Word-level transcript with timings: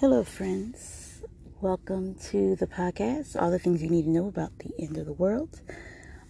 Hello, 0.00 0.24
friends. 0.24 1.22
Welcome 1.60 2.16
to 2.30 2.56
the 2.56 2.66
podcast. 2.66 3.40
All 3.40 3.52
the 3.52 3.60
things 3.60 3.80
you 3.80 3.88
need 3.88 4.06
to 4.06 4.10
know 4.10 4.26
about 4.26 4.50
the 4.58 4.72
end 4.76 4.98
of 4.98 5.06
the 5.06 5.12
world. 5.12 5.62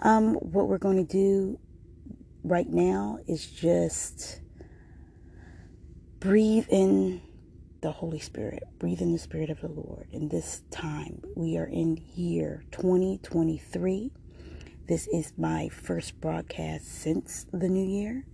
Um, 0.03 0.35
what 0.35 0.69
we're 0.69 0.77
going 0.77 0.99
to 0.99 1.11
do 1.11 1.59
right 2.45 2.69
now 2.69 3.21
is 3.27 3.47
just 3.47 4.43
breathe 6.21 6.67
in 6.69 7.23
the 7.81 7.91
Holy 7.91 8.19
Spirit, 8.19 8.65
breathe 8.79 9.01
in 9.01 9.13
the 9.13 9.19
Spirit 9.19 9.49
of 9.49 9.63
the 9.63 9.69
Lord. 9.69 10.09
In 10.13 10.29
this 10.29 10.63
time, 10.71 11.23
we 11.35 11.57
are 11.57 11.65
in 11.65 12.05
year 12.15 12.65
2023. 12.71 14.13
This 14.87 15.07
is 15.07 15.33
my 15.39 15.71
first 15.71 16.21
broadcast 16.21 17.01
since 17.01 17.47
the 17.51 17.71
new 17.71 17.87
year. 17.87 18.27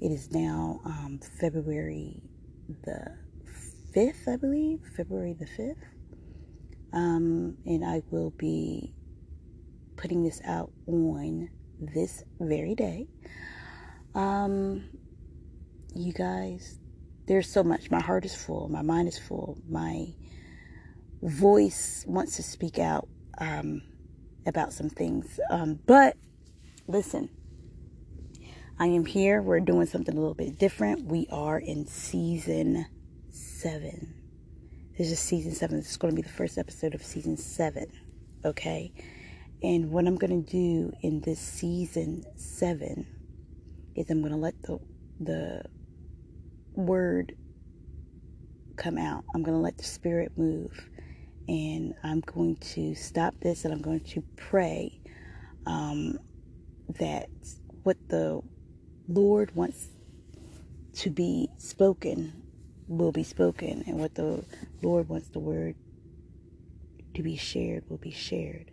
It 0.00 0.12
is 0.12 0.30
now 0.30 0.80
um, 0.84 1.18
February 1.40 2.22
the 2.84 3.25
5th, 3.96 4.28
I 4.28 4.36
believe, 4.36 4.80
February 4.94 5.32
the 5.32 5.46
5th. 5.46 5.76
Um, 6.92 7.56
and 7.64 7.82
I 7.82 8.02
will 8.10 8.30
be 8.30 8.94
putting 9.96 10.22
this 10.22 10.42
out 10.44 10.70
on 10.86 11.48
this 11.78 12.22
very 12.38 12.74
day. 12.74 13.08
Um, 14.14 14.84
you 15.94 16.12
guys, 16.12 16.78
there's 17.26 17.50
so 17.50 17.64
much. 17.64 17.90
My 17.90 18.00
heart 18.02 18.26
is 18.26 18.34
full, 18.34 18.68
my 18.68 18.82
mind 18.82 19.08
is 19.08 19.18
full, 19.18 19.58
my 19.66 20.08
voice 21.22 22.04
wants 22.06 22.36
to 22.36 22.42
speak 22.42 22.78
out 22.78 23.08
um, 23.38 23.80
about 24.44 24.74
some 24.74 24.90
things. 24.90 25.40
Um, 25.48 25.80
but 25.86 26.18
listen, 26.86 27.30
I 28.78 28.88
am 28.88 29.06
here. 29.06 29.40
We're 29.40 29.60
doing 29.60 29.86
something 29.86 30.14
a 30.14 30.20
little 30.20 30.34
bit 30.34 30.58
different. 30.58 31.06
We 31.06 31.26
are 31.30 31.58
in 31.58 31.86
season 31.86 32.84
seven. 33.56 34.12
This 34.98 35.10
is 35.10 35.18
season 35.18 35.52
seven. 35.52 35.78
This 35.78 35.90
is 35.90 35.96
going 35.96 36.14
to 36.14 36.16
be 36.16 36.20
the 36.20 36.34
first 36.34 36.58
episode 36.58 36.94
of 36.94 37.02
season 37.02 37.38
seven. 37.38 37.86
Okay. 38.44 38.92
And 39.62 39.90
what 39.90 40.06
I'm 40.06 40.16
going 40.16 40.44
to 40.44 40.50
do 40.50 40.92
in 41.00 41.22
this 41.22 41.40
season 41.40 42.24
seven 42.36 43.06
is 43.94 44.10
I'm 44.10 44.20
going 44.20 44.32
to 44.32 44.38
let 44.38 44.60
the, 44.62 44.78
the 45.20 45.62
word 46.74 47.34
come 48.76 48.98
out. 48.98 49.24
I'm 49.34 49.42
going 49.42 49.56
to 49.56 49.62
let 49.62 49.78
the 49.78 49.84
spirit 49.84 50.32
move. 50.36 50.90
And 51.48 51.94
I'm 52.04 52.20
going 52.20 52.56
to 52.56 52.94
stop 52.94 53.34
this 53.40 53.64
and 53.64 53.72
I'm 53.72 53.80
going 53.80 54.00
to 54.00 54.22
pray 54.36 55.00
um, 55.64 56.18
that 57.00 57.30
what 57.84 57.96
the 58.08 58.42
Lord 59.08 59.56
wants 59.56 59.88
to 60.96 61.08
be 61.08 61.48
spoken 61.56 62.42
will 62.88 63.12
be 63.12 63.24
spoken, 63.24 63.84
and 63.86 63.98
what 63.98 64.14
the 64.14 64.44
Lord 64.82 65.08
wants 65.08 65.30
the 65.30 65.40
word 65.40 65.76
to 67.14 67.22
be 67.22 67.36
shared 67.36 67.84
will 67.88 67.98
be 67.98 68.12
shared. 68.12 68.70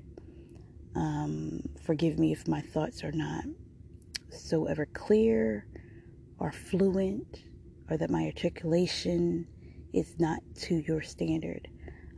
Um, 0.95 1.61
forgive 1.81 2.19
me 2.19 2.31
if 2.33 2.47
my 2.47 2.61
thoughts 2.61 3.03
are 3.03 3.11
not 3.13 3.45
so 4.31 4.65
ever 4.65 4.87
clear 4.93 5.67
or 6.39 6.51
fluent, 6.51 7.45
or 7.89 7.97
that 7.97 8.11
my 8.11 8.25
articulation 8.25 9.47
is 9.93 10.15
not 10.19 10.39
to 10.55 10.83
your 10.87 11.01
standard. 11.01 11.67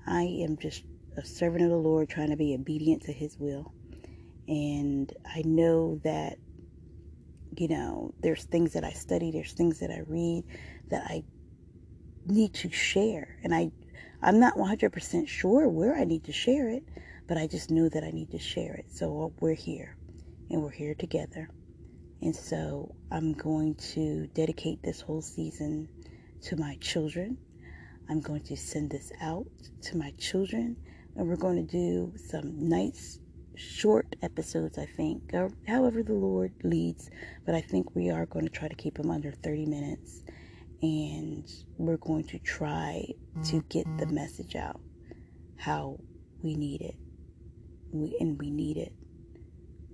I 0.07 0.23
am 0.23 0.57
just 0.61 0.83
a 1.17 1.25
servant 1.25 1.63
of 1.63 1.71
the 1.71 1.77
Lord 1.77 2.09
trying 2.09 2.31
to 2.31 2.37
be 2.37 2.55
obedient 2.55 3.03
to 3.03 3.13
His 3.13 3.37
will. 3.39 3.73
And 4.47 5.11
I 5.25 5.43
know 5.45 5.99
that, 6.03 6.37
you 7.57 7.67
know, 7.69 8.13
there's 8.21 8.45
things 8.45 8.73
that 8.73 8.83
I 8.85 8.91
study, 8.91 9.31
there's 9.31 9.53
things 9.53 9.79
that 9.79 9.91
I 9.91 10.01
read 10.07 10.43
that 10.91 11.03
I 11.07 11.23
need 12.25 12.53
to 12.55 12.69
share. 12.71 13.37
And 13.43 13.53
I, 13.53 13.71
I'm 14.21 14.39
not 14.39 14.55
100% 14.55 15.27
sure 15.27 15.67
where 15.69 15.95
I 15.95 16.03
need 16.03 16.23
to 16.25 16.31
share 16.31 16.69
it, 16.69 16.83
but 17.27 17.37
I 17.37 17.47
just 17.47 17.71
know 17.71 17.89
that 17.89 18.03
I 18.03 18.11
need 18.11 18.31
to 18.31 18.39
share 18.39 18.73
it. 18.75 18.85
So 18.91 19.23
uh, 19.23 19.27
we're 19.39 19.53
here 19.53 19.97
and 20.49 20.61
we're 20.61 20.71
here 20.71 20.95
together. 20.95 21.49
And 22.21 22.35
so 22.35 22.95
I'm 23.11 23.33
going 23.33 23.75
to 23.93 24.27
dedicate 24.27 24.81
this 24.81 25.01
whole 25.01 25.21
season 25.21 25.87
to 26.43 26.55
my 26.55 26.77
children. 26.81 27.37
I'm 28.09 28.21
going 28.21 28.43
to 28.43 28.57
send 28.57 28.91
this 28.91 29.11
out 29.21 29.47
to 29.83 29.97
my 29.97 30.11
children 30.17 30.75
and 31.15 31.27
we're 31.27 31.35
going 31.35 31.65
to 31.65 31.71
do 31.71 32.13
some 32.17 32.69
nice 32.69 33.19
short 33.55 34.15
episodes, 34.21 34.77
I 34.77 34.85
think, 34.85 35.31
however 35.67 36.03
the 36.03 36.13
Lord 36.13 36.51
leads. 36.63 37.09
But 37.45 37.55
I 37.55 37.61
think 37.61 37.95
we 37.95 38.09
are 38.09 38.25
going 38.25 38.45
to 38.45 38.51
try 38.51 38.67
to 38.67 38.75
keep 38.75 38.97
them 38.97 39.09
under 39.09 39.31
30 39.31 39.65
minutes 39.65 40.23
and 40.85 41.51
we're 41.77 41.97
going 41.97 42.23
to 42.25 42.39
try 42.39 43.05
to 43.45 43.61
get 43.69 43.85
the 43.97 44.05
message 44.05 44.55
out 44.55 44.79
how 45.57 45.97
we 46.43 46.55
need 46.55 46.81
it. 46.81 46.95
We, 47.91 48.15
and 48.19 48.39
we 48.39 48.51
need 48.51 48.77
it. 48.77 48.93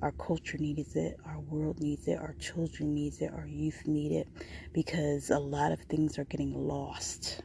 Our 0.01 0.12
culture 0.12 0.57
needs 0.57 0.96
it, 0.96 1.16
our 1.25 1.40
world 1.40 1.80
needs 1.80 2.07
it, 2.07 2.18
our 2.18 2.35
children 2.40 2.94
needs 2.94 3.22
it, 3.22 3.31
our 3.31 3.47
youth 3.47 3.84
need 3.85 4.12
it 4.12 4.28
because 4.74 5.30
a 5.30 5.38
lot 5.38 5.72
of 5.72 5.80
things 5.84 6.18
are 6.18 6.25
getting 6.25 6.53
lost 6.56 7.41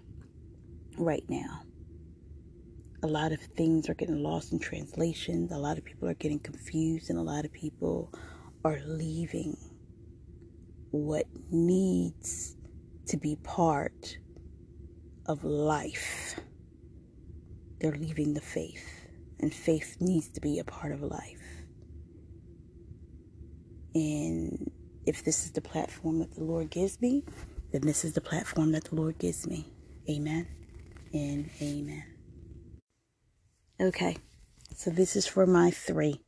right 0.98 1.24
now. 1.28 1.62
A 3.02 3.06
lot 3.06 3.32
of 3.32 3.40
things 3.40 3.90
are 3.90 3.94
getting 3.94 4.22
lost 4.22 4.52
in 4.52 4.58
translations. 4.58 5.52
A 5.52 5.58
lot 5.58 5.76
of 5.76 5.84
people 5.84 6.08
are 6.08 6.14
getting 6.14 6.38
confused 6.38 7.10
and 7.10 7.18
a 7.18 7.22
lot 7.22 7.44
of 7.44 7.52
people 7.52 8.12
are 8.64 8.80
leaving 8.86 9.56
what 10.90 11.26
needs 11.50 12.55
to 13.06 13.16
be 13.16 13.36
part 13.36 14.18
of 15.26 15.44
life. 15.44 16.38
They're 17.80 17.92
leaving 17.92 18.34
the 18.34 18.40
faith, 18.40 19.06
and 19.40 19.52
faith 19.52 19.96
needs 20.00 20.28
to 20.30 20.40
be 20.40 20.58
a 20.58 20.64
part 20.64 20.92
of 20.92 21.02
life. 21.02 21.42
And 23.94 24.70
if 25.06 25.24
this 25.24 25.44
is 25.44 25.52
the 25.52 25.60
platform 25.60 26.18
that 26.18 26.34
the 26.34 26.44
Lord 26.44 26.70
gives 26.70 27.00
me, 27.00 27.24
then 27.72 27.82
this 27.82 28.04
is 28.04 28.12
the 28.12 28.20
platform 28.20 28.72
that 28.72 28.84
the 28.84 28.94
Lord 28.94 29.18
gives 29.18 29.46
me. 29.46 29.72
Amen 30.08 30.46
and 31.12 31.50
amen. 31.60 32.04
Okay, 33.80 34.16
so 34.74 34.90
this 34.90 35.16
is 35.16 35.26
for 35.26 35.46
my 35.46 35.70
three. 35.70 36.22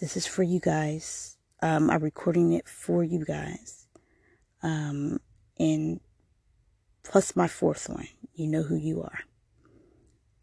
This 0.00 0.16
is 0.16 0.26
for 0.26 0.42
you 0.42 0.60
guys. 0.60 1.36
Um, 1.62 1.90
I'm 1.90 2.02
recording 2.02 2.52
it 2.52 2.68
for 2.68 3.02
you 3.02 3.24
guys. 3.24 3.86
Um, 4.62 5.18
and 5.58 6.00
plus 7.02 7.34
my 7.36 7.48
fourth 7.48 7.88
one. 7.88 8.08
You 8.34 8.46
know 8.46 8.62
who 8.62 8.76
you 8.76 9.02
are. 9.02 9.20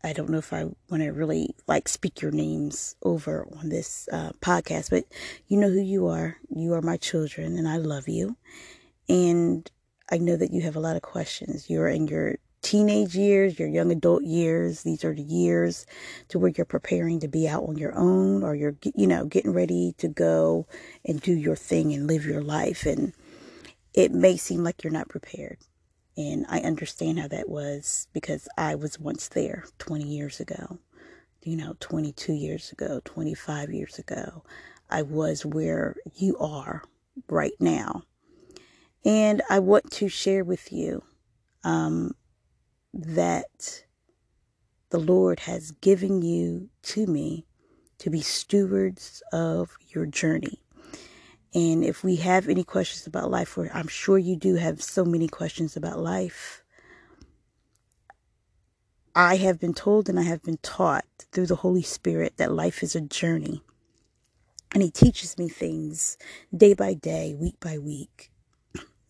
I 0.03 0.14
don't 0.14 0.30
know 0.30 0.38
if 0.38 0.53
I 0.53 0.66
want 0.90 1.02
to 1.02 1.09
really 1.09 1.56
like 1.68 1.88
speak 1.88 2.22
your 2.22 2.31
names 2.31 2.96
over 3.02 3.48
on 3.58 3.70
this 3.70 4.08
uh, 4.12 4.31
podcast, 4.40 4.92
but 4.92 5.06
you 5.48 5.58
know 5.58 5.70
who 5.70 5.81
you 5.81 6.08
are. 6.08 6.38
You 6.50 6.74
are 6.74 6.81
my 6.81 6.98
children, 6.98 7.58
and 7.58 7.68
I 7.68 7.78
love 7.78 8.08
you. 8.08 8.38
And 9.09 9.70
I 10.12 10.20
know 10.20 10.36
that 10.36 10.52
you 10.52 10.62
have 10.62 10.75
a 10.75 10.80
lot 10.80 10.96
of 10.96 11.02
questions. 11.02 11.72
You're 11.72 11.88
in 11.88 12.08
your 12.08 12.36
teenage 12.62 13.16
years, 13.16 13.58
your 13.58 13.68
young 13.68 13.92
adult 13.92 14.24
years. 14.24 14.84
These 14.84 15.04
are 15.04 15.14
the 15.16 15.24
years 15.24 15.88
to 16.30 16.38
where 16.38 16.52
you're 16.56 16.66
preparing 16.66 17.20
to 17.22 17.28
be 17.28 17.48
out 17.48 17.64
on 17.64 17.78
your 17.78 17.96
own, 17.96 18.44
or 18.44 18.54
you're 18.54 18.75
you 18.94 19.08
know 19.08 19.25
getting 19.25 19.54
ready 19.54 19.96
to 19.98 20.08
go 20.08 20.68
and 21.04 21.20
do 21.20 21.34
your 21.34 21.56
thing 21.56 21.94
and 21.94 22.06
live 22.06 22.25
your 22.28 22.44
life. 22.44 22.86
And 22.86 23.14
it 23.95 24.11
may 24.11 24.35
seem 24.35 24.63
like 24.63 24.83
you're 24.83 24.94
not 24.94 25.09
prepared. 25.09 25.57
And 26.17 26.45
I 26.50 26.59
understand 26.59 27.19
how 27.19 27.29
that 27.29 27.50
was 27.50 28.07
because 28.13 28.47
I 28.57 28.75
was 28.75 29.00
once 29.00 29.29
there 29.29 29.66
20 29.79 30.03
years 30.03 30.39
ago, 30.39 30.79
you 31.44 31.56
know, 31.56 31.75
22 31.79 32.33
years 32.33 32.72
ago, 32.72 33.01
25 33.06 33.73
years 33.73 33.97
ago. 33.97 34.44
I 34.89 35.01
was 35.01 35.45
where 35.45 35.95
you 36.16 36.38
are 36.38 36.83
right 37.29 37.53
now. 37.59 38.03
And 39.03 39.41
I 39.50 39.59
want 39.59 39.91
to 39.91 40.09
share 40.09 40.44
with 40.44 40.72
you 40.72 41.03
um, 41.63 42.16
that 42.94 43.83
the 44.89 45.00
Lord 45.00 45.41
has 45.41 45.71
given 45.71 46.21
you 46.21 46.69
to 46.83 47.07
me 47.07 47.45
to 48.00 48.09
be 48.09 48.21
stewards 48.21 49.24
of 49.31 49.77
your 49.88 50.06
journey. 50.06 50.64
And 51.56 51.86
if 51.86 52.04
we 52.04 52.18
have 52.18 52.50
any 52.50 52.66
questions 52.66 53.07
about 53.07 53.31
life, 53.31 53.57
or 53.57 53.72
I'm 53.74 53.88
sure 53.88 54.18
you 54.18 54.36
do 54.36 54.56
have 54.56 54.84
so 54.84 55.06
many 55.06 55.30
questions 55.30 55.78
about 55.78 56.00
life, 56.00 56.62
I 59.16 59.38
have 59.38 59.57
been 59.57 59.74
told 59.74 60.10
and 60.10 60.19
I 60.19 60.24
have 60.24 60.44
been 60.44 60.57
taught 60.57 61.06
through 61.31 61.46
the 61.46 61.56
Holy 61.56 61.81
Spirit 61.81 62.34
that 62.36 62.52
life 62.52 62.84
is 62.84 62.94
a 62.94 63.00
journey. 63.00 63.62
And 64.74 64.84
He 64.84 64.92
teaches 64.92 65.38
me 65.38 65.48
things 65.48 66.18
day 66.56 66.74
by 66.74 66.94
day, 66.94 67.34
week 67.34 67.56
by 67.62 67.78
week, 67.78 68.31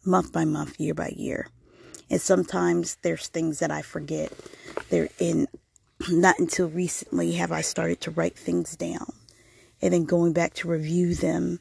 month 0.06 0.31
by 0.31 0.45
month, 0.45 0.80
year 0.80 0.94
by 0.94 1.15
year. 1.18 1.48
And 2.12 2.21
sometimes 2.21 3.00
there's 3.01 3.27
things 3.27 3.57
that 3.57 3.71
I 3.71 3.81
forget. 3.81 4.31
They're 4.91 5.09
in, 5.18 5.48
not 6.12 6.38
until 6.38 6.69
recently 6.69 7.31
have 7.31 7.51
I 7.51 7.62
started 7.62 8.01
to 8.01 8.12
write 8.12 8.38
things 8.38 8.75
down. 8.75 9.12
And 9.81 9.95
then 9.95 10.06
going 10.06 10.33
back 10.33 10.53
to 10.56 10.68
review 10.68 11.15
them 11.15 11.59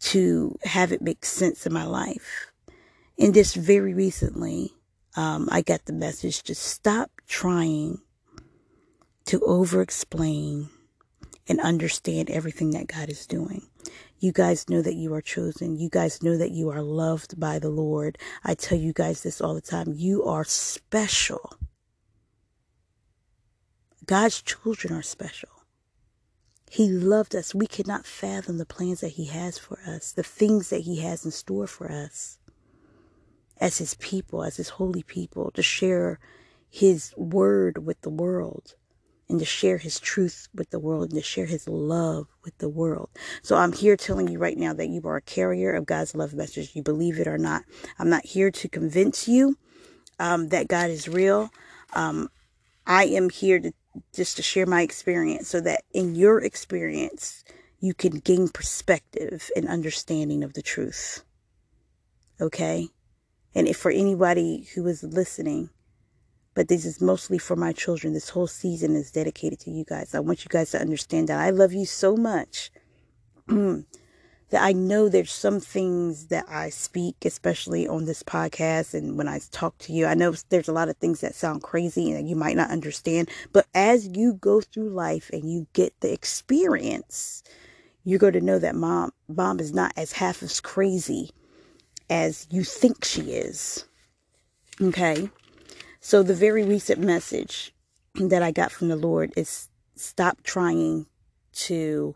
to 0.00 0.56
have 0.64 0.92
it 0.92 1.02
make 1.02 1.24
sense 1.24 1.66
in 1.66 1.72
my 1.72 1.84
life. 1.84 2.52
And 3.18 3.34
just 3.34 3.56
very 3.56 3.94
recently, 3.94 4.74
um, 5.16 5.48
I 5.50 5.62
got 5.62 5.86
the 5.86 5.92
message 5.92 6.42
to 6.44 6.54
stop 6.54 7.10
trying 7.26 7.98
to 9.26 9.40
over 9.40 9.82
explain 9.82 10.68
and 11.48 11.60
understand 11.60 12.30
everything 12.30 12.70
that 12.70 12.86
God 12.86 13.08
is 13.08 13.26
doing. 13.26 13.62
You 14.20 14.32
guys 14.32 14.68
know 14.68 14.82
that 14.82 14.94
you 14.94 15.14
are 15.14 15.22
chosen. 15.22 15.76
You 15.76 15.88
guys 15.88 16.22
know 16.22 16.36
that 16.36 16.50
you 16.50 16.70
are 16.70 16.82
loved 16.82 17.38
by 17.38 17.58
the 17.58 17.70
Lord. 17.70 18.18
I 18.44 18.54
tell 18.54 18.78
you 18.78 18.92
guys 18.92 19.22
this 19.22 19.40
all 19.40 19.54
the 19.54 19.60
time. 19.60 19.92
You 19.94 20.24
are 20.24 20.44
special. 20.44 21.54
God's 24.04 24.42
children 24.42 24.94
are 24.94 25.02
special. 25.02 25.50
He 26.70 26.88
loved 26.88 27.34
us. 27.34 27.54
We 27.54 27.66
cannot 27.66 28.06
fathom 28.06 28.58
the 28.58 28.66
plans 28.66 29.00
that 29.00 29.12
He 29.12 29.26
has 29.26 29.58
for 29.58 29.78
us, 29.86 30.12
the 30.12 30.22
things 30.22 30.70
that 30.70 30.82
He 30.82 31.00
has 31.00 31.24
in 31.24 31.30
store 31.30 31.66
for 31.66 31.90
us 31.90 32.38
as 33.60 33.78
His 33.78 33.94
people, 33.94 34.44
as 34.44 34.56
His 34.56 34.70
holy 34.70 35.02
people, 35.02 35.50
to 35.52 35.62
share 35.62 36.18
His 36.70 37.14
word 37.16 37.86
with 37.86 38.00
the 38.02 38.10
world 38.10 38.74
and 39.28 39.38
to 39.38 39.44
share 39.44 39.78
his 39.78 40.00
truth 40.00 40.48
with 40.54 40.70
the 40.70 40.78
world 40.78 41.10
and 41.10 41.20
to 41.20 41.22
share 41.22 41.46
his 41.46 41.68
love 41.68 42.28
with 42.44 42.56
the 42.58 42.68
world. 42.68 43.10
So 43.42 43.56
I'm 43.56 43.72
here 43.72 43.96
telling 43.96 44.28
you 44.28 44.38
right 44.38 44.56
now 44.56 44.72
that 44.72 44.88
you 44.88 45.02
are 45.04 45.16
a 45.16 45.22
carrier 45.22 45.72
of 45.72 45.86
God's 45.86 46.14
love 46.14 46.34
message. 46.34 46.74
You 46.74 46.82
believe 46.82 47.18
it 47.18 47.28
or 47.28 47.38
not. 47.38 47.64
I'm 47.98 48.08
not 48.08 48.24
here 48.24 48.50
to 48.50 48.68
convince 48.68 49.28
you 49.28 49.56
um, 50.18 50.48
that 50.48 50.68
God 50.68 50.90
is 50.90 51.08
real. 51.08 51.50
Um, 51.94 52.28
I 52.86 53.04
am 53.04 53.30
here 53.30 53.60
to 53.60 53.72
just 54.14 54.36
to 54.36 54.42
share 54.42 54.66
my 54.66 54.82
experience 54.82 55.48
so 55.48 55.60
that 55.60 55.82
in 55.92 56.14
your 56.14 56.42
experience 56.42 57.44
you 57.80 57.94
can 57.94 58.18
gain 58.18 58.48
perspective 58.48 59.50
and 59.54 59.68
understanding 59.68 60.42
of 60.42 60.54
the 60.54 60.62
truth. 60.62 61.22
Okay? 62.40 62.88
And 63.54 63.68
if 63.68 63.76
for 63.76 63.90
anybody 63.90 64.68
who 64.74 64.86
is 64.86 65.02
listening, 65.02 65.70
but 66.54 66.68
this 66.68 66.84
is 66.84 67.00
mostly 67.00 67.38
for 67.38 67.54
my 67.54 67.72
children. 67.72 68.14
This 68.14 68.30
whole 68.30 68.48
season 68.48 68.96
is 68.96 69.12
dedicated 69.12 69.60
to 69.60 69.70
you 69.70 69.84
guys. 69.84 70.14
I 70.14 70.20
want 70.20 70.44
you 70.44 70.48
guys 70.48 70.72
to 70.72 70.80
understand 70.80 71.28
that 71.28 71.38
I 71.38 71.50
love 71.50 71.72
you 71.72 71.86
so 71.86 72.16
much 72.16 72.72
that 74.50 74.62
I 74.62 74.72
know 74.72 75.08
there's 75.08 75.32
some 75.32 75.60
things 75.60 76.26
that 76.26 76.46
I 76.48 76.70
speak, 76.70 77.16
especially 77.24 77.86
on 77.86 78.06
this 78.06 78.22
podcast 78.22 78.94
and 78.94 79.18
when 79.18 79.28
I 79.28 79.40
talk 79.50 79.76
to 79.78 79.92
you. 79.92 80.06
I 80.06 80.14
know 80.14 80.34
there's 80.48 80.68
a 80.68 80.72
lot 80.72 80.88
of 80.88 80.96
things 80.96 81.20
that 81.20 81.34
sound 81.34 81.62
crazy 81.62 82.12
and 82.12 82.28
you 82.28 82.36
might 82.36 82.56
not 82.56 82.70
understand, 82.70 83.30
but 83.52 83.66
as 83.74 84.08
you 84.08 84.34
go 84.34 84.60
through 84.60 84.90
life 84.90 85.30
and 85.32 85.50
you 85.50 85.66
get 85.74 85.92
the 86.00 86.12
experience, 86.12 87.42
you're 88.04 88.18
going 88.18 88.32
to 88.32 88.40
know 88.40 88.58
that 88.58 88.74
mom, 88.74 89.12
mom 89.28 89.60
is 89.60 89.74
not 89.74 89.92
as 89.96 90.12
half 90.12 90.42
as 90.42 90.60
crazy 90.60 91.30
as 92.08 92.46
you 92.50 92.64
think 92.64 93.04
she 93.04 93.32
is. 93.32 93.84
Okay. 94.80 95.28
So, 96.00 96.22
the 96.22 96.34
very 96.34 96.64
recent 96.64 97.00
message 97.00 97.74
that 98.14 98.42
I 98.42 98.50
got 98.50 98.72
from 98.72 98.88
the 98.88 98.96
Lord 98.96 99.32
is 99.36 99.68
stop 99.96 100.42
trying 100.42 101.06
to 101.52 102.14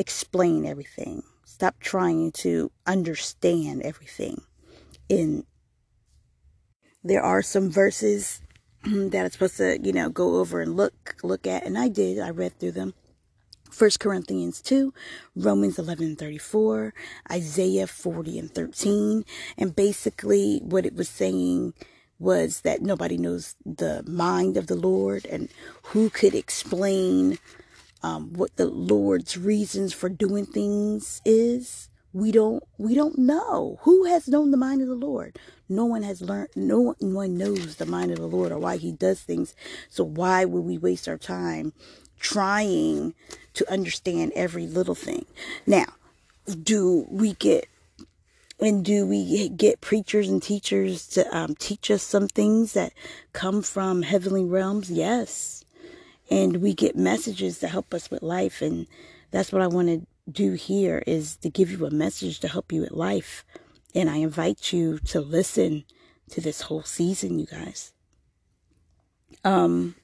explain 0.00 0.64
everything, 0.64 1.22
stop 1.44 1.78
trying 1.78 2.32
to 2.32 2.72
understand 2.86 3.82
everything. 3.82 4.40
In 5.08 5.44
there 7.04 7.22
are 7.22 7.42
some 7.42 7.70
verses 7.70 8.40
that 8.84 9.24
I'm 9.24 9.30
supposed 9.30 9.58
to, 9.58 9.78
you 9.82 9.92
know, 9.92 10.08
go 10.08 10.36
over 10.36 10.60
and 10.60 10.74
look 10.74 11.16
look 11.22 11.46
at, 11.46 11.64
and 11.64 11.76
I 11.78 11.88
did. 11.88 12.18
I 12.18 12.30
read 12.30 12.58
through 12.58 12.72
them. 12.72 12.94
1 13.76 13.90
Corinthians 14.00 14.60
2, 14.62 14.92
Romans 15.36 15.78
11 15.78 16.04
and 16.04 16.18
34, 16.18 16.92
Isaiah 17.30 17.86
40 17.86 18.38
and 18.40 18.50
13. 18.52 19.24
And 19.56 19.76
basically, 19.76 20.58
what 20.64 20.84
it 20.84 20.96
was 20.96 21.08
saying 21.08 21.74
was 22.18 22.62
that 22.62 22.82
nobody 22.82 23.16
knows 23.16 23.54
the 23.64 24.02
mind 24.08 24.56
of 24.56 24.66
the 24.66 24.74
Lord 24.74 25.24
and 25.26 25.48
who 25.84 26.10
could 26.10 26.34
explain 26.34 27.38
um, 28.02 28.32
what 28.32 28.56
the 28.56 28.66
Lord's 28.66 29.36
reasons 29.36 29.92
for 29.92 30.08
doing 30.08 30.46
things 30.46 31.20
is. 31.24 31.88
We 32.12 32.32
don't 32.32 32.64
we 32.76 32.96
don't 32.96 33.18
know 33.18 33.78
who 33.82 34.02
has 34.06 34.26
known 34.26 34.50
the 34.50 34.56
mind 34.56 34.82
of 34.82 34.88
the 34.88 34.96
Lord. 34.96 35.38
No 35.68 35.84
one 35.84 36.02
has 36.02 36.20
learned. 36.20 36.48
No 36.56 36.96
one 36.98 37.38
knows 37.38 37.76
the 37.76 37.86
mind 37.86 38.10
of 38.10 38.18
the 38.18 38.26
Lord 38.26 38.50
or 38.50 38.58
why 38.58 38.78
He 38.78 38.90
does 38.90 39.20
things. 39.20 39.54
So 39.88 40.02
why 40.02 40.44
would 40.44 40.64
we 40.64 40.76
waste 40.76 41.06
our 41.06 41.16
time 41.18 41.72
trying 42.20 43.14
to 43.54 43.72
understand 43.72 44.32
every 44.36 44.66
little 44.66 44.94
thing. 44.94 45.26
Now, 45.66 45.86
do 46.62 47.06
we 47.10 47.32
get 47.34 47.66
and 48.60 48.84
do 48.84 49.06
we 49.06 49.48
get 49.48 49.80
preachers 49.80 50.28
and 50.28 50.42
teachers 50.42 51.06
to 51.08 51.36
um, 51.36 51.54
teach 51.54 51.90
us 51.90 52.02
some 52.02 52.28
things 52.28 52.74
that 52.74 52.92
come 53.32 53.62
from 53.62 54.02
heavenly 54.02 54.44
realms? 54.44 54.90
Yes. 54.90 55.64
And 56.30 56.58
we 56.58 56.74
get 56.74 56.96
messages 56.96 57.58
to 57.58 57.68
help 57.68 57.92
us 57.92 58.10
with 58.10 58.22
life. 58.22 58.62
And 58.62 58.86
that's 59.30 59.52
what 59.52 59.62
I 59.62 59.66
want 59.66 59.88
to 59.88 60.06
do 60.30 60.52
here 60.52 61.02
is 61.06 61.36
to 61.38 61.50
give 61.50 61.70
you 61.70 61.84
a 61.86 61.90
message 61.90 62.40
to 62.40 62.48
help 62.48 62.72
you 62.72 62.82
with 62.82 62.92
life. 62.92 63.44
And 63.94 64.08
I 64.08 64.16
invite 64.16 64.72
you 64.72 64.98
to 65.06 65.20
listen 65.20 65.84
to 66.30 66.40
this 66.40 66.62
whole 66.62 66.84
season, 66.84 67.38
you 67.38 67.46
guys. 67.46 67.92
Um, 69.42 69.96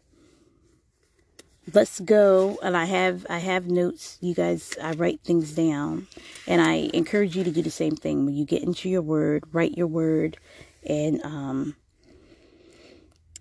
let's 1.73 1.99
go 1.99 2.58
and 2.62 2.76
i 2.76 2.84
have 2.84 3.26
i 3.29 3.38
have 3.38 3.67
notes 3.67 4.19
you 4.20 4.34
guys 4.34 4.76
i 4.81 4.93
write 4.93 5.20
things 5.25 5.52
down 5.52 6.06
and 6.46 6.62
i 6.62 6.88
encourage 6.94 7.37
you 7.37 7.43
to 7.43 7.50
do 7.50 7.61
the 7.61 7.70
same 7.70 7.96
thing 7.96 8.25
when 8.25 8.37
you 8.37 8.44
get 8.44 8.62
into 8.62 8.88
your 8.88 9.02
word 9.02 9.43
write 9.52 9.76
your 9.76 9.88
word 9.88 10.37
and 10.87 11.20
um 11.25 11.75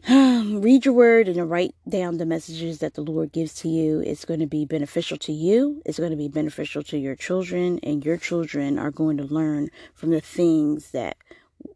read 0.62 0.86
your 0.86 0.94
word 0.94 1.28
and 1.28 1.50
write 1.50 1.74
down 1.88 2.18
the 2.18 2.26
messages 2.26 2.80
that 2.80 2.94
the 2.94 3.02
lord 3.02 3.32
gives 3.32 3.54
to 3.54 3.68
you 3.68 4.02
it's 4.06 4.26
going 4.26 4.40
to 4.40 4.46
be 4.46 4.66
beneficial 4.66 5.18
to 5.18 5.32
you 5.32 5.82
it's 5.86 6.00
going 6.00 6.12
to 6.12 6.18
be 6.18 6.28
beneficial 6.28 6.84
to 6.84 6.98
your 6.98 7.16
children 7.16 7.80
and 7.82 8.06
your 8.06 8.18
children 8.18 8.78
are 8.78 8.92
going 8.92 9.18
to 9.18 9.24
learn 9.24 9.70
from 9.94 10.12
the 10.12 10.22
things 10.22 10.92
that 10.92 11.18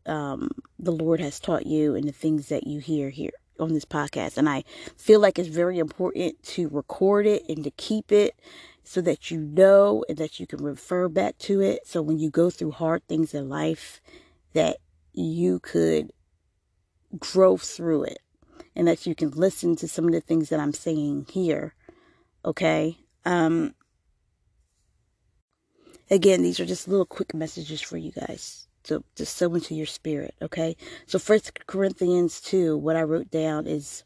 um, 0.05 0.51
the 0.77 0.91
lord 0.91 1.19
has 1.19 1.39
taught 1.39 1.65
you 1.65 1.95
and 1.95 2.07
the 2.07 2.11
things 2.11 2.49
that 2.49 2.67
you 2.67 2.79
hear 2.79 3.09
here 3.09 3.31
on 3.59 3.73
this 3.73 3.85
podcast. 3.85 4.37
And 4.37 4.47
I 4.47 4.63
feel 4.95 5.19
like 5.19 5.37
it's 5.37 5.49
very 5.49 5.79
important 5.79 6.41
to 6.43 6.69
record 6.69 7.25
it 7.25 7.43
and 7.49 7.63
to 7.63 7.71
keep 7.71 8.11
it 8.11 8.39
so 8.83 9.01
that 9.01 9.29
you 9.29 9.39
know 9.39 10.03
and 10.09 10.17
that 10.17 10.39
you 10.39 10.47
can 10.47 10.63
refer 10.63 11.07
back 11.07 11.37
to 11.39 11.61
it. 11.61 11.85
So 11.85 12.01
when 12.01 12.17
you 12.17 12.29
go 12.29 12.49
through 12.49 12.71
hard 12.71 13.05
things 13.07 13.33
in 13.33 13.49
life, 13.49 14.01
that 14.53 14.77
you 15.13 15.59
could 15.59 16.11
grow 17.17 17.57
through 17.57 18.03
it 18.03 18.19
and 18.75 18.87
that 18.87 19.05
you 19.05 19.15
can 19.15 19.31
listen 19.31 19.75
to 19.77 19.87
some 19.87 20.05
of 20.05 20.11
the 20.11 20.21
things 20.21 20.49
that 20.49 20.59
I'm 20.59 20.73
saying 20.73 21.27
here. 21.31 21.73
Okay. 22.45 22.97
Um, 23.25 23.73
again, 26.09 26.41
these 26.41 26.59
are 26.59 26.65
just 26.65 26.87
little 26.87 27.05
quick 27.05 27.33
messages 27.33 27.81
for 27.81 27.97
you 27.97 28.11
guys 28.11 28.67
to, 28.83 29.03
to 29.15 29.25
sow 29.25 29.53
into 29.53 29.75
your 29.75 29.85
spirit. 29.85 30.35
Okay. 30.41 30.75
So 31.07 31.19
First 31.19 31.65
Corinthians 31.67 32.41
2, 32.41 32.77
what 32.77 32.95
I 32.95 33.03
wrote 33.03 33.31
down 33.31 33.67
is 33.67 34.03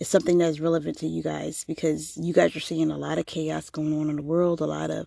is 0.00 0.08
something 0.08 0.38
that 0.38 0.48
is 0.48 0.60
relevant 0.60 0.98
to 0.98 1.06
you 1.06 1.22
guys 1.22 1.62
because 1.62 2.16
you 2.16 2.32
guys 2.32 2.56
are 2.56 2.60
seeing 2.60 2.90
a 2.90 2.98
lot 2.98 3.18
of 3.18 3.26
chaos 3.26 3.70
going 3.70 3.96
on 3.96 4.10
in 4.10 4.16
the 4.16 4.22
world, 4.22 4.60
a 4.60 4.66
lot 4.66 4.90
of 4.90 5.06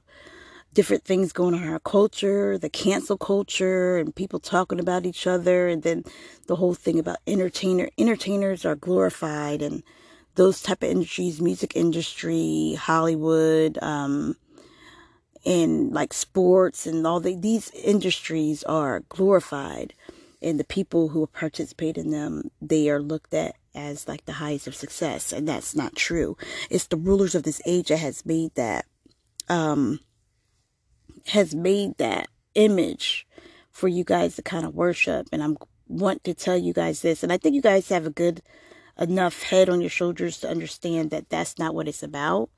different 0.76 1.06
things 1.06 1.32
going 1.32 1.56
on 1.56 1.64
in 1.64 1.70
our 1.70 1.80
culture, 1.80 2.58
the 2.58 2.70
cancel 2.70 3.18
culture 3.18 3.98
and 3.98 4.14
people 4.14 4.40
talking 4.40 4.80
about 4.80 5.06
each 5.06 5.26
other 5.26 5.68
and 5.68 5.82
then 5.82 6.04
the 6.48 6.58
whole 6.58 6.76
thing 6.76 7.00
about 7.00 7.18
entertainer 7.26 7.90
entertainers 7.98 8.66
are 8.66 8.76
glorified 8.76 9.62
and 9.62 9.82
those 10.36 10.62
type 10.62 10.84
of 10.84 10.90
industries, 10.90 11.42
music 11.42 11.76
industry, 11.76 12.76
Hollywood, 12.78 13.80
um, 13.82 14.36
in 15.46 15.92
like 15.92 16.12
sports 16.12 16.86
and 16.86 17.08
all 17.08 17.22
the, 17.22 17.36
these 17.36 17.72
industries 17.72 18.64
are 18.64 19.00
glorified 19.08 19.94
and 20.42 20.60
the 20.60 20.66
people 20.66 21.10
who 21.10 21.26
participate 21.28 21.98
in 21.98 22.12
them 22.12 22.52
they 22.62 22.90
are 22.90 23.02
looked 23.02 23.34
at 23.34 23.56
as 23.74 24.08
like 24.08 24.26
the 24.26 24.34
highest 24.34 24.68
of 24.68 24.76
success 24.76 25.32
and 25.32 25.48
that's 25.48 25.74
not 25.74 25.96
true. 25.96 26.36
It's 26.70 26.88
the 26.88 26.98
rulers 26.98 27.34
of 27.34 27.44
this 27.44 27.62
age 27.66 27.88
that 27.88 28.00
has 28.00 28.26
made 28.26 28.54
that 28.56 28.86
um 29.48 30.00
has 31.28 31.56
made 31.56 31.98
that 31.98 32.28
image 32.56 33.28
for 33.72 33.88
you 33.88 34.04
guys 34.04 34.36
to 34.36 34.42
kind 34.42 34.66
of 34.66 34.76
worship 34.76 35.28
and 35.32 35.44
i'm 35.44 35.58
want 35.88 36.24
to 36.24 36.34
tell 36.34 36.58
you 36.58 36.74
guys 36.74 37.02
this 37.02 37.24
and 37.24 37.32
i 37.32 37.38
think 37.38 37.56
you 37.56 37.62
guys 37.62 37.90
have 37.90 38.06
a 38.06 38.12
good 38.12 38.42
enough 39.00 39.44
head 39.44 39.70
on 39.70 39.82
your 39.82 39.90
shoulders 39.90 40.40
to 40.40 40.50
understand 40.50 41.10
that 41.12 41.30
that's 41.30 41.58
not 41.58 41.76
what 41.76 41.88
it's 41.88 42.04
about. 42.04 42.50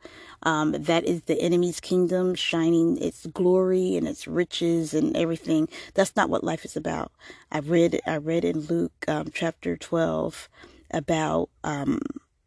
Um, 0.44 0.74
that 0.74 1.06
is 1.06 1.24
the 1.24 1.40
enemy's 1.42 1.80
kingdom 1.80 2.36
shining 2.36 2.98
its 2.98 3.26
glory 3.28 3.96
and 3.96 4.08
its 4.08 4.28
riches 4.28 4.94
and 4.94 5.18
everything. 5.18 5.68
That's 5.94 6.16
not 6.16 6.30
what 6.30 6.44
life 6.44 6.66
is 6.66 6.76
about. 6.78 7.12
I 7.52 7.60
read 7.60 8.00
I 8.06 8.18
read 8.18 8.46
in 8.46 8.62
Luke 8.62 9.06
um, 9.08 9.30
chapter 9.34 9.78
twelve 9.78 10.50
about 10.92 11.50
um, 11.64 12.00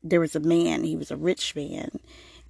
there 0.02 0.20
was 0.20 0.36
a 0.36 0.40
man. 0.40 0.84
He 0.84 0.96
was 0.96 1.10
a 1.10 1.16
rich 1.16 1.56
man, 1.56 1.90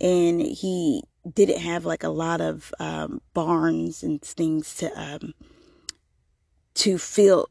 and 0.00 0.42
he 0.42 1.02
didn't 1.32 1.60
have 1.60 1.84
like 1.84 2.02
a 2.02 2.08
lot 2.08 2.40
of 2.40 2.72
um, 2.78 3.20
barns 3.34 4.02
and 4.02 4.22
things 4.22 4.74
to 4.76 4.90
um, 5.00 5.34
to 6.74 6.98
fill 6.98 7.48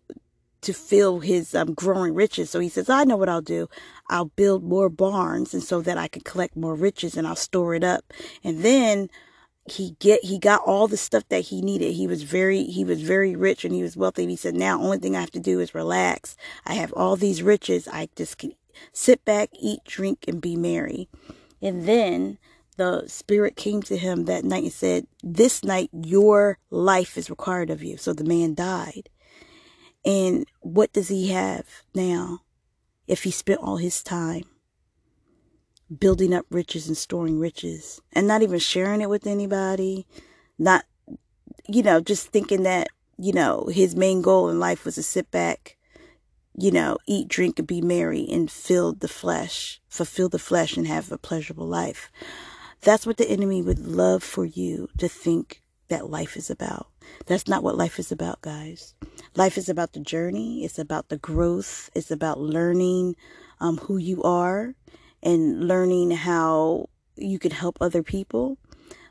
to 0.61 0.73
fill 0.73 1.19
his 1.19 1.55
um, 1.55 1.73
growing 1.73 2.13
riches. 2.13 2.49
So 2.49 2.59
he 2.59 2.69
says, 2.69 2.89
I 2.89 3.05
know 3.05 3.15
what 3.15 3.29
I'll 3.29 3.41
do. 3.41 3.69
I'll 4.09 4.25
build 4.25 4.63
more 4.63 4.89
barns 4.89 5.53
and 5.53 5.63
so 5.63 5.81
that 5.81 5.97
I 5.97 6.07
can 6.07 6.21
collect 6.23 6.55
more 6.55 6.75
riches 6.75 7.15
and 7.15 7.25
I'll 7.25 7.35
store 7.35 7.75
it 7.75 7.83
up. 7.83 8.03
And 8.43 8.63
then 8.63 9.09
he 9.65 9.95
get 9.99 10.23
he 10.23 10.39
got 10.39 10.61
all 10.65 10.87
the 10.87 10.97
stuff 10.97 11.23
that 11.29 11.45
he 11.45 11.61
needed. 11.61 11.93
He 11.93 12.07
was 12.07 12.23
very 12.23 12.63
he 12.63 12.83
was 12.83 13.01
very 13.01 13.35
rich 13.35 13.63
and 13.63 13.73
he 13.73 13.83
was 13.83 13.95
wealthy. 13.95 14.25
He 14.25 14.35
said, 14.35 14.55
"Now 14.55 14.81
only 14.81 14.97
thing 14.97 15.15
I 15.15 15.21
have 15.21 15.31
to 15.31 15.39
do 15.39 15.59
is 15.59 15.75
relax. 15.75 16.35
I 16.65 16.73
have 16.73 16.91
all 16.93 17.15
these 17.15 17.43
riches. 17.43 17.87
I 17.87 18.09
just 18.15 18.37
can 18.37 18.53
sit 18.93 19.23
back, 19.25 19.49
eat, 19.59 19.79
drink, 19.85 20.25
and 20.27 20.41
be 20.41 20.55
merry." 20.55 21.07
And 21.61 21.87
then 21.87 22.39
the 22.79 23.07
spirit 23.07 23.55
came 23.55 23.83
to 23.83 23.97
him 23.97 24.25
that 24.25 24.43
night 24.43 24.63
and 24.63 24.73
said, 24.73 25.05
"This 25.23 25.63
night 25.63 25.89
your 25.93 26.57
life 26.71 27.17
is 27.17 27.29
required 27.29 27.69
of 27.69 27.83
you." 27.83 27.97
So 27.97 28.13
the 28.13 28.23
man 28.23 28.55
died. 28.55 29.09
And 30.03 30.45
what 30.61 30.91
does 30.93 31.09
he 31.09 31.27
have 31.27 31.65
now? 31.93 32.39
If 33.07 33.23
he 33.23 33.31
spent 33.31 33.59
all 33.59 33.77
his 33.77 34.03
time 34.03 34.43
building 35.99 36.33
up 36.33 36.45
riches 36.51 36.87
and 36.87 36.95
storing 36.95 37.39
riches 37.39 37.99
and 38.13 38.27
not 38.27 38.43
even 38.43 38.59
sharing 38.59 39.01
it 39.01 39.09
with 39.09 39.25
anybody, 39.25 40.05
not, 40.57 40.85
you 41.67 41.81
know, 41.81 41.99
just 41.99 42.27
thinking 42.27 42.63
that, 42.63 42.89
you 43.17 43.33
know, 43.33 43.65
his 43.71 43.95
main 43.95 44.21
goal 44.21 44.49
in 44.49 44.59
life 44.59 44.85
was 44.85 44.95
to 44.95 45.03
sit 45.03 45.31
back, 45.31 45.77
you 46.55 46.69
know, 46.71 46.97
eat, 47.07 47.27
drink, 47.27 47.57
and 47.57 47.67
be 47.67 47.81
merry 47.81 48.27
and 48.29 48.51
fill 48.51 48.93
the 48.93 49.07
flesh, 49.07 49.81
fulfill 49.89 50.29
the 50.29 50.37
flesh 50.37 50.77
and 50.77 50.85
have 50.85 51.11
a 51.11 51.17
pleasurable 51.17 51.67
life. 51.67 52.11
That's 52.81 53.05
what 53.05 53.17
the 53.17 53.29
enemy 53.29 53.61
would 53.61 53.79
love 53.79 54.23
for 54.23 54.45
you 54.45 54.89
to 54.97 55.07
think 55.07 55.61
that 55.89 56.09
life 56.09 56.37
is 56.37 56.49
about. 56.49 56.87
That's 57.25 57.47
not 57.47 57.63
what 57.63 57.77
life 57.77 57.99
is 57.99 58.11
about, 58.11 58.41
guys. 58.41 58.93
Life 59.35 59.57
is 59.57 59.69
about 59.69 59.93
the 59.93 59.99
journey. 59.99 60.63
It's 60.63 60.79
about 60.79 61.09
the 61.09 61.17
growth. 61.17 61.89
It's 61.93 62.11
about 62.11 62.39
learning 62.39 63.15
um, 63.59 63.77
who 63.77 63.97
you 63.97 64.23
are 64.23 64.75
and 65.21 65.67
learning 65.67 66.11
how 66.11 66.89
you 67.15 67.39
can 67.39 67.51
help 67.51 67.77
other 67.81 68.03
people, 68.03 68.57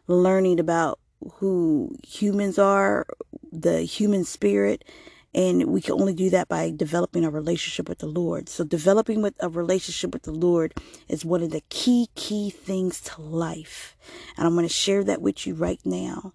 learning 0.07 0.61
about 0.61 0.99
who 1.35 1.97
humans 2.07 2.59
are, 2.59 3.07
the 3.53 3.83
human 3.83 4.25
spirit, 4.25 4.85
and 5.35 5.65
we 5.67 5.81
can 5.81 5.95
only 5.95 6.15
do 6.15 6.31
that 6.31 6.49
by 6.49 6.73
developing 6.75 7.25
a 7.25 7.31
relationship 7.31 7.89
with 7.89 7.99
the 7.99 8.07
Lord. 8.07 8.49
So 8.49 8.65
developing 8.65 9.23
with 9.23 9.35
a 9.41 9.49
relationship 9.49 10.13
with 10.13 10.23
the 10.23 10.33
Lord 10.33 10.75
is 11.09 11.25
one 11.25 11.43
of 11.43 11.51
the 11.51 11.63
key 11.69 12.09
key 12.15 12.51
things 12.51 13.01
to 13.03 13.21
life. 13.21 13.97
And 14.37 14.47
I'm 14.47 14.55
going 14.55 14.67
to 14.67 14.73
share 14.73 15.05
that 15.05 15.23
with 15.23 15.47
you 15.47 15.55
right 15.55 15.81
now. 15.85 16.33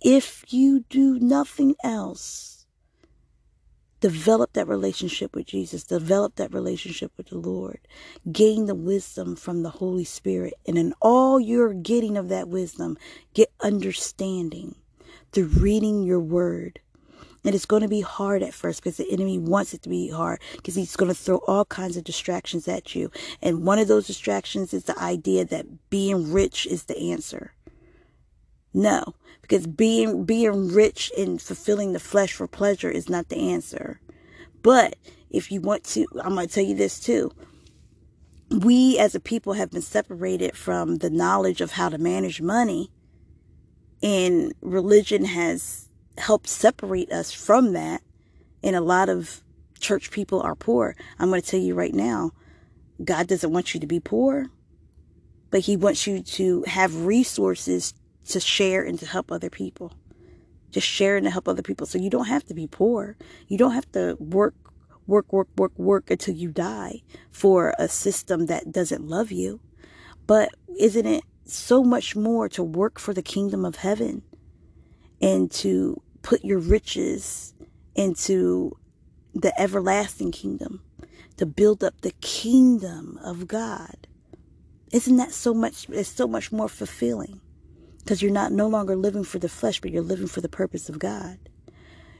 If 0.00 0.44
you 0.52 0.84
do 0.88 1.18
nothing 1.18 1.76
else, 1.82 2.54
Develop 4.04 4.52
that 4.52 4.68
relationship 4.68 5.34
with 5.34 5.46
Jesus. 5.46 5.82
Develop 5.82 6.36
that 6.36 6.52
relationship 6.52 7.10
with 7.16 7.28
the 7.28 7.38
Lord. 7.38 7.80
Gain 8.30 8.66
the 8.66 8.74
wisdom 8.74 9.34
from 9.34 9.62
the 9.62 9.70
Holy 9.70 10.04
Spirit. 10.04 10.52
And 10.68 10.76
in 10.76 10.92
all 11.00 11.40
you're 11.40 11.72
getting 11.72 12.18
of 12.18 12.28
that 12.28 12.46
wisdom, 12.46 12.98
get 13.32 13.50
understanding 13.62 14.74
through 15.32 15.46
reading 15.46 16.02
your 16.02 16.20
word. 16.20 16.80
And 17.44 17.54
it's 17.54 17.66
going 17.66 17.82
to 17.82 17.88
be 17.88 18.00
hard 18.00 18.42
at 18.42 18.54
first 18.54 18.82
because 18.82 18.96
the 18.96 19.10
enemy 19.10 19.38
wants 19.38 19.74
it 19.74 19.82
to 19.82 19.90
be 19.90 20.08
hard 20.08 20.40
because 20.56 20.74
he's 20.74 20.96
going 20.96 21.10
to 21.10 21.14
throw 21.14 21.38
all 21.46 21.66
kinds 21.66 21.96
of 21.96 22.04
distractions 22.04 22.66
at 22.66 22.94
you. 22.94 23.10
And 23.42 23.64
one 23.64 23.78
of 23.78 23.86
those 23.86 24.06
distractions 24.06 24.72
is 24.72 24.84
the 24.84 24.98
idea 24.98 25.44
that 25.44 25.90
being 25.90 26.32
rich 26.32 26.66
is 26.66 26.84
the 26.84 27.12
answer. 27.12 27.52
No, 28.72 29.14
because 29.40 29.66
being 29.66 30.24
being 30.24 30.68
rich 30.68 31.12
and 31.16 31.40
fulfilling 31.40 31.92
the 31.92 32.00
flesh 32.00 32.32
for 32.32 32.48
pleasure 32.48 32.90
is 32.90 33.08
not 33.08 33.28
the 33.28 33.52
answer. 33.52 34.00
But 34.62 34.96
if 35.30 35.52
you 35.52 35.60
want 35.60 35.84
to, 35.84 36.06
I'm 36.22 36.34
going 36.34 36.48
to 36.48 36.52
tell 36.52 36.64
you 36.64 36.74
this 36.74 36.98
too. 36.98 37.30
We 38.50 38.98
as 38.98 39.14
a 39.14 39.20
people 39.20 39.52
have 39.52 39.70
been 39.70 39.82
separated 39.82 40.56
from 40.56 40.96
the 40.96 41.10
knowledge 41.10 41.60
of 41.60 41.72
how 41.72 41.88
to 41.88 41.98
manage 41.98 42.40
money, 42.40 42.90
and 44.02 44.52
religion 44.60 45.24
has 45.24 45.88
helped 46.18 46.48
separate 46.48 47.10
us 47.12 47.32
from 47.32 47.72
that. 47.72 48.02
And 48.62 48.74
a 48.74 48.80
lot 48.80 49.08
of 49.08 49.42
church 49.78 50.10
people 50.10 50.40
are 50.40 50.54
poor. 50.54 50.96
I'm 51.18 51.28
going 51.28 51.42
to 51.42 51.46
tell 51.46 51.60
you 51.60 51.74
right 51.74 51.94
now, 51.94 52.32
God 53.02 53.26
doesn't 53.26 53.52
want 53.52 53.74
you 53.74 53.80
to 53.80 53.86
be 53.86 54.00
poor, 54.00 54.46
but 55.50 55.60
He 55.60 55.76
wants 55.76 56.06
you 56.06 56.22
to 56.22 56.64
have 56.66 57.04
resources 57.04 57.92
to 58.28 58.40
share 58.40 58.82
and 58.82 58.98
to 58.98 59.06
help 59.06 59.30
other 59.30 59.50
people. 59.50 59.92
Just 60.70 60.86
share 60.86 61.16
and 61.16 61.24
to 61.24 61.30
help 61.30 61.46
other 61.46 61.62
people. 61.62 61.86
So 61.86 61.98
you 61.98 62.10
don't 62.10 62.26
have 62.26 62.44
to 62.46 62.54
be 62.54 62.66
poor. 62.66 63.16
You 63.46 63.58
don't 63.58 63.74
have 63.74 63.90
to 63.92 64.16
work, 64.18 64.54
work, 65.06 65.32
work, 65.32 65.48
work, 65.56 65.78
work 65.78 66.10
until 66.10 66.34
you 66.34 66.50
die 66.50 67.02
for 67.30 67.74
a 67.78 67.88
system 67.88 68.46
that 68.46 68.72
doesn't 68.72 69.06
love 69.06 69.30
you. 69.30 69.60
But 70.26 70.48
isn't 70.78 71.06
it 71.06 71.22
so 71.44 71.84
much 71.84 72.16
more 72.16 72.48
to 72.48 72.62
work 72.62 72.98
for 72.98 73.12
the 73.12 73.22
kingdom 73.22 73.64
of 73.64 73.76
heaven 73.76 74.22
and 75.20 75.50
to 75.50 76.00
put 76.24 76.44
your 76.44 76.58
riches 76.58 77.54
into 77.94 78.76
the 79.32 79.58
everlasting 79.60 80.32
kingdom, 80.32 80.82
to 81.36 81.46
build 81.46 81.84
up 81.84 82.00
the 82.00 82.12
kingdom 82.20 83.20
of 83.22 83.46
God? 83.46 84.08
Isn't 84.92 85.16
that 85.18 85.32
so 85.32 85.54
much, 85.54 85.88
it's 85.90 86.08
so 86.08 86.26
much 86.26 86.50
more 86.50 86.68
fulfilling? 86.68 87.40
because 88.04 88.20
you're 88.20 88.32
not 88.32 88.52
no 88.52 88.68
longer 88.68 88.94
living 88.94 89.24
for 89.24 89.38
the 89.38 89.48
flesh 89.48 89.80
but 89.80 89.90
you're 89.90 90.02
living 90.02 90.26
for 90.26 90.40
the 90.40 90.48
purpose 90.48 90.88
of 90.88 90.98
god. 90.98 91.38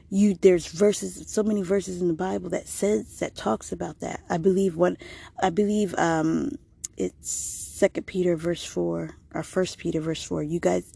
You 0.09 0.35
there's 0.35 0.67
verses 0.67 1.25
so 1.27 1.43
many 1.43 1.61
verses 1.61 2.01
in 2.01 2.07
the 2.07 2.13
bible 2.13 2.49
that 2.49 2.67
says 2.67 3.19
that 3.19 3.35
talks 3.35 3.71
about 3.71 3.99
that. 3.99 4.21
I 4.29 4.37
believe 4.37 4.75
one 4.75 4.97
i 5.41 5.49
believe 5.49 5.93
um 5.97 6.51
it's 6.97 7.29
second 7.29 8.07
peter 8.07 8.35
verse 8.35 8.63
4 8.65 9.11
or 9.33 9.43
first 9.43 9.77
peter 9.77 9.99
verse 9.99 10.23
4 10.23 10.43
you 10.43 10.59
guys 10.59 10.93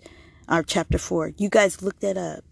our 0.48 0.64
chapter 0.64 0.98
4 0.98 1.34
you 1.38 1.50
guys 1.50 1.82
look 1.82 2.00
that 2.00 2.18
up 2.18 2.44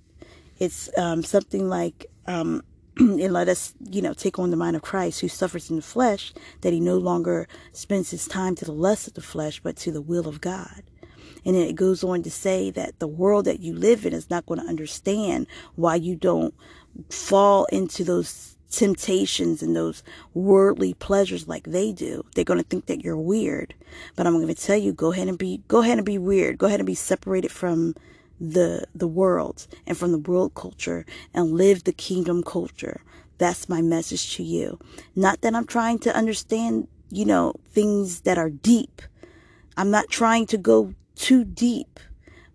it's 0.59 0.89
um 0.97 1.23
something 1.23 1.69
like 1.69 2.07
um 2.25 2.63
and 2.99 3.31
let 3.31 3.47
us, 3.47 3.75
you 3.91 4.01
know, 4.01 4.13
take 4.13 4.39
on 4.39 4.49
the 4.49 4.57
mind 4.57 4.75
of 4.75 4.81
Christ 4.81 5.19
who 5.21 5.27
suffers 5.27 5.69
in 5.69 5.75
the 5.75 5.83
flesh, 5.83 6.33
that 6.61 6.73
he 6.73 6.79
no 6.79 6.97
longer 6.97 7.47
spends 7.71 8.09
his 8.09 8.27
time 8.27 8.55
to 8.55 8.65
the 8.65 8.71
lust 8.71 9.07
of 9.07 9.13
the 9.13 9.21
flesh, 9.21 9.59
but 9.59 9.75
to 9.77 9.91
the 9.91 10.01
will 10.01 10.27
of 10.27 10.41
God. 10.41 10.81
And 11.45 11.55
then 11.55 11.67
it 11.67 11.75
goes 11.75 12.03
on 12.03 12.23
to 12.23 12.31
say 12.31 12.71
that 12.71 12.97
the 12.97 13.07
world 13.07 13.45
that 13.45 13.59
you 13.59 13.73
live 13.75 14.05
in 14.05 14.13
is 14.13 14.31
not 14.31 14.47
going 14.47 14.59
to 14.59 14.65
understand 14.65 15.45
why 15.75 15.95
you 15.95 16.15
don't 16.15 16.55
fall 17.09 17.65
into 17.65 18.03
those 18.03 18.57
temptations 18.71 19.61
and 19.61 19.75
those 19.75 20.03
worldly 20.33 20.95
pleasures 20.95 21.47
like 21.47 21.65
they 21.65 21.91
do. 21.91 22.25
They're 22.33 22.43
going 22.43 22.59
to 22.59 22.67
think 22.67 22.87
that 22.87 23.03
you're 23.03 23.15
weird. 23.15 23.75
But 24.15 24.25
I'm 24.25 24.33
going 24.33 24.47
to 24.47 24.55
tell 24.55 24.77
you, 24.77 24.91
go 24.91 25.11
ahead 25.11 25.27
and 25.27 25.37
be, 25.37 25.61
go 25.67 25.81
ahead 25.81 25.99
and 25.99 26.05
be 26.05 26.17
weird. 26.17 26.57
Go 26.57 26.65
ahead 26.65 26.79
and 26.79 26.87
be 26.87 26.95
separated 26.95 27.51
from 27.51 27.95
the, 28.39 28.85
the 28.93 29.07
world 29.07 29.67
and 29.85 29.97
from 29.97 30.11
the 30.11 30.19
world 30.19 30.53
culture 30.53 31.05
and 31.33 31.53
live 31.53 31.83
the 31.83 31.93
kingdom 31.93 32.43
culture. 32.43 33.01
That's 33.37 33.69
my 33.69 33.81
message 33.81 34.35
to 34.35 34.43
you. 34.43 34.79
Not 35.15 35.41
that 35.41 35.55
I'm 35.55 35.65
trying 35.65 35.99
to 35.99 36.15
understand, 36.15 36.87
you 37.09 37.25
know, 37.25 37.53
things 37.69 38.21
that 38.21 38.37
are 38.37 38.49
deep. 38.49 39.01
I'm 39.75 39.91
not 39.91 40.09
trying 40.09 40.47
to 40.47 40.57
go 40.57 40.93
too 41.15 41.43
deep. 41.43 41.99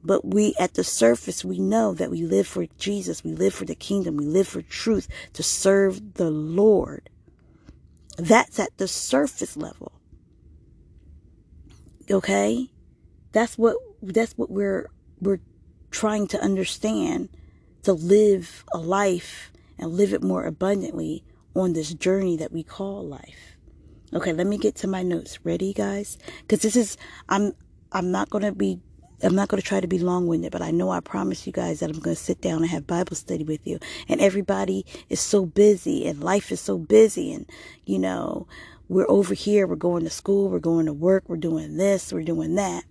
But 0.05 0.25
we, 0.25 0.55
at 0.59 0.75
the 0.75 0.83
surface, 0.83 1.45
we 1.45 1.61
know 1.61 1.95
that 1.95 2.11
we 2.11 2.23
live 2.23 2.49
for 2.49 2.67
Jesus. 2.77 3.23
We 3.23 3.33
live 3.33 3.55
for 3.55 3.65
the 3.65 3.77
kingdom. 3.77 4.17
We 4.17 4.25
live 4.25 4.49
for 4.49 4.62
truth 4.62 5.07
to 5.35 5.45
serve 5.45 6.15
the 6.15 6.31
Lord. 6.31 7.09
That's 8.19 8.59
at 8.59 8.77
the 8.79 8.89
surface 8.89 9.57
level. 9.57 9.93
Okay? 12.11 12.69
That's 13.31 13.57
what, 13.57 13.77
that's 14.03 14.33
what 14.37 14.51
we're, 14.51 14.91
we're 15.21 15.39
trying 15.92 16.26
to 16.28 16.42
understand 16.42 17.28
to 17.84 17.92
live 17.92 18.64
a 18.72 18.78
life 18.78 19.52
and 19.78 19.92
live 19.92 20.12
it 20.12 20.22
more 20.22 20.44
abundantly 20.44 21.25
on 21.54 21.72
this 21.72 21.94
journey 21.94 22.37
that 22.37 22.52
we 22.52 22.62
call 22.62 23.06
life. 23.06 23.56
Okay, 24.12 24.32
let 24.32 24.46
me 24.46 24.58
get 24.58 24.75
to 24.76 24.88
my 24.88 25.02
notes. 25.02 25.38
Ready, 25.44 25.72
guys? 25.72 26.18
Because 26.40 26.62
this 26.62 26.76
is, 26.76 26.96
I'm, 27.28 27.52
I'm 27.92 28.11
not 28.11 28.30
going 28.30 28.44
to 28.44 28.52
be 28.52 28.80
I'm 29.25 29.37
not 29.37 29.49
going 29.49 29.61
to 29.61 29.66
try 29.66 29.78
to 29.78 29.87
be 29.87 30.00
long 30.00 30.26
winded, 30.26 30.50
but 30.50 30.62
I 30.62 30.72
know 30.72 30.90
I 30.90 30.99
promise 30.99 31.46
you 31.46 31.52
guys 31.52 31.78
that 31.78 31.90
I'm 31.90 32.00
going 32.00 32.16
to 32.16 32.20
sit 32.20 32.40
down 32.40 32.62
and 32.62 32.70
have 32.70 32.88
Bible 32.88 33.14
study 33.14 33.44
with 33.44 33.64
you. 33.66 33.78
And 34.08 34.20
everybody 34.20 34.84
is 35.08 35.20
so 35.20 35.46
busy 35.46 36.08
and 36.08 36.22
life 36.22 36.50
is 36.50 36.61
so 36.61 36.76
busy. 36.76 37.32
And, 37.32 37.46
you 37.84 38.00
know, 38.00 38.49
we're 38.88 39.08
over 39.08 39.32
here, 39.32 39.66
we're 39.66 39.76
going 39.76 40.02
to 40.04 40.11
school, 40.11 40.50
we're 40.50 40.58
going 40.58 40.87
to 40.87 40.92
work, 40.92 41.25
we're 41.28 41.37
doing 41.37 41.76
this, 41.76 42.12
we're 42.12 42.25
doing 42.25 42.56
that. 42.56 42.82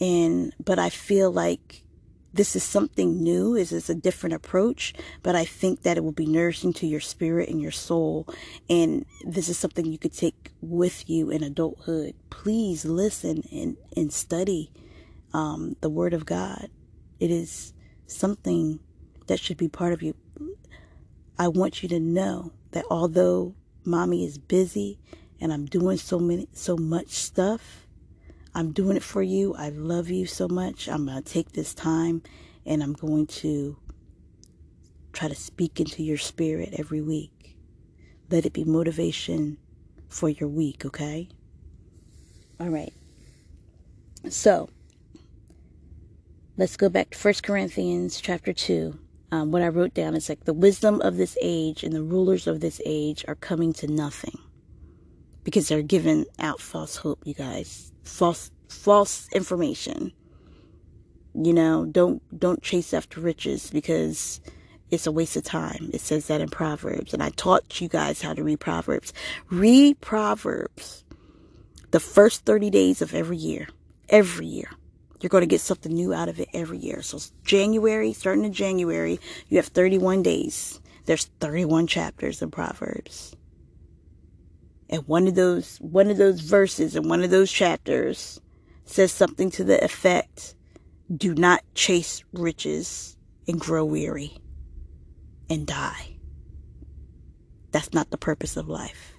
And, 0.00 0.54
but 0.62 0.78
I 0.78 0.90
feel 0.90 1.30
like 1.30 1.82
this 2.32 2.54
is 2.54 2.62
something 2.62 3.22
new. 3.22 3.54
Is 3.54 3.72
it's 3.72 3.90
a 3.90 3.94
different 3.94 4.34
approach, 4.34 4.94
but 5.22 5.34
I 5.34 5.44
think 5.44 5.82
that 5.82 5.96
it 5.96 6.04
will 6.04 6.12
be 6.12 6.26
nourishing 6.26 6.72
to 6.74 6.86
your 6.86 7.00
spirit 7.00 7.48
and 7.48 7.60
your 7.60 7.70
soul. 7.70 8.28
And 8.68 9.04
this 9.24 9.48
is 9.48 9.58
something 9.58 9.84
you 9.84 9.98
could 9.98 10.16
take 10.16 10.50
with 10.60 11.08
you 11.08 11.30
in 11.30 11.42
adulthood. 11.42 12.14
Please 12.30 12.84
listen 12.84 13.42
and, 13.52 13.76
and 13.96 14.12
study 14.12 14.70
um, 15.32 15.76
the 15.80 15.90
Word 15.90 16.14
of 16.14 16.26
God. 16.26 16.70
It 17.18 17.30
is 17.30 17.72
something 18.06 18.80
that 19.26 19.40
should 19.40 19.56
be 19.56 19.68
part 19.68 19.92
of 19.92 20.02
you. 20.02 20.14
I 21.38 21.48
want 21.48 21.82
you 21.82 21.88
to 21.90 22.00
know 22.00 22.52
that 22.72 22.84
although 22.90 23.54
mommy 23.84 24.24
is 24.24 24.38
busy 24.38 24.98
and 25.40 25.52
I'm 25.52 25.66
doing 25.66 25.96
so 25.96 26.18
many 26.18 26.48
so 26.52 26.76
much 26.76 27.08
stuff, 27.08 27.86
I'm 28.54 28.72
doing 28.72 28.96
it 28.96 29.02
for 29.02 29.22
you. 29.22 29.54
I 29.54 29.68
love 29.68 30.10
you 30.10 30.26
so 30.26 30.48
much. 30.48 30.88
I'm 30.88 31.06
going 31.06 31.22
to 31.22 31.32
take 31.32 31.52
this 31.52 31.72
time 31.72 32.22
and 32.66 32.82
I'm 32.82 32.94
going 32.94 33.26
to 33.26 33.76
try 35.12 35.28
to 35.28 35.34
speak 35.34 35.80
into 35.80 36.02
your 36.02 36.18
spirit 36.18 36.74
every 36.76 37.00
week. 37.00 37.56
Let 38.30 38.46
it 38.46 38.52
be 38.52 38.64
motivation 38.64 39.58
for 40.08 40.28
your 40.28 40.48
week, 40.48 40.84
okay? 40.84 41.28
All 42.58 42.68
right. 42.68 42.92
So, 44.28 44.68
let's 46.56 46.76
go 46.76 46.88
back 46.88 47.10
to 47.10 47.18
First 47.18 47.42
Corinthians 47.42 48.20
chapter 48.20 48.52
2. 48.52 48.98
Um, 49.32 49.52
what 49.52 49.62
I 49.62 49.68
wrote 49.68 49.94
down 49.94 50.16
is 50.16 50.28
like 50.28 50.44
the 50.44 50.52
wisdom 50.52 51.00
of 51.02 51.16
this 51.16 51.38
age 51.40 51.84
and 51.84 51.94
the 51.94 52.02
rulers 52.02 52.48
of 52.48 52.60
this 52.60 52.80
age 52.84 53.24
are 53.28 53.36
coming 53.36 53.72
to 53.74 53.86
nothing 53.86 54.38
because 55.44 55.68
they're 55.68 55.82
giving 55.82 56.26
out 56.38 56.60
false 56.60 56.96
hope, 56.96 57.20
you 57.24 57.34
guys. 57.34 57.92
False 58.04 58.50
false 58.68 59.28
information. 59.32 60.12
You 61.34 61.52
know, 61.52 61.86
don't 61.86 62.22
don't 62.38 62.62
chase 62.62 62.92
after 62.92 63.20
riches 63.20 63.70
because 63.70 64.40
it's 64.90 65.06
a 65.06 65.12
waste 65.12 65.36
of 65.36 65.44
time. 65.44 65.90
It 65.92 66.00
says 66.00 66.26
that 66.26 66.40
in 66.40 66.48
Proverbs. 66.48 67.14
And 67.14 67.22
I 67.22 67.30
taught 67.30 67.80
you 67.80 67.88
guys 67.88 68.22
how 68.22 68.34
to 68.34 68.42
read 68.42 68.60
Proverbs. 68.60 69.12
Read 69.48 70.00
Proverbs 70.00 71.04
the 71.90 72.00
first 72.00 72.44
30 72.44 72.70
days 72.70 73.02
of 73.02 73.14
every 73.14 73.36
year. 73.36 73.68
Every 74.08 74.46
year. 74.46 74.70
You're 75.20 75.30
going 75.30 75.42
to 75.42 75.46
get 75.46 75.60
something 75.60 75.92
new 75.92 76.14
out 76.14 76.28
of 76.28 76.40
it 76.40 76.48
every 76.54 76.78
year. 76.78 77.02
So 77.02 77.18
January, 77.44 78.12
starting 78.12 78.44
in 78.44 78.52
January, 78.52 79.20
you 79.48 79.58
have 79.58 79.66
31 79.66 80.22
days. 80.22 80.80
There's 81.04 81.26
31 81.40 81.86
chapters 81.86 82.40
in 82.42 82.50
Proverbs. 82.50 83.36
And 84.90 85.06
one 85.06 85.28
of 85.28 85.36
those 85.36 85.78
one 85.78 86.10
of 86.10 86.18
those 86.18 86.40
verses 86.40 86.96
in 86.96 87.08
one 87.08 87.22
of 87.22 87.30
those 87.30 87.50
chapters 87.50 88.40
says 88.84 89.12
something 89.12 89.50
to 89.52 89.64
the 89.64 89.82
effect, 89.82 90.54
do 91.16 91.34
not 91.34 91.62
chase 91.74 92.24
riches 92.32 93.16
and 93.46 93.58
grow 93.58 93.84
weary 93.84 94.36
and 95.48 95.66
die. 95.66 96.16
That's 97.70 97.92
not 97.92 98.10
the 98.10 98.18
purpose 98.18 98.56
of 98.56 98.68
life. 98.68 99.14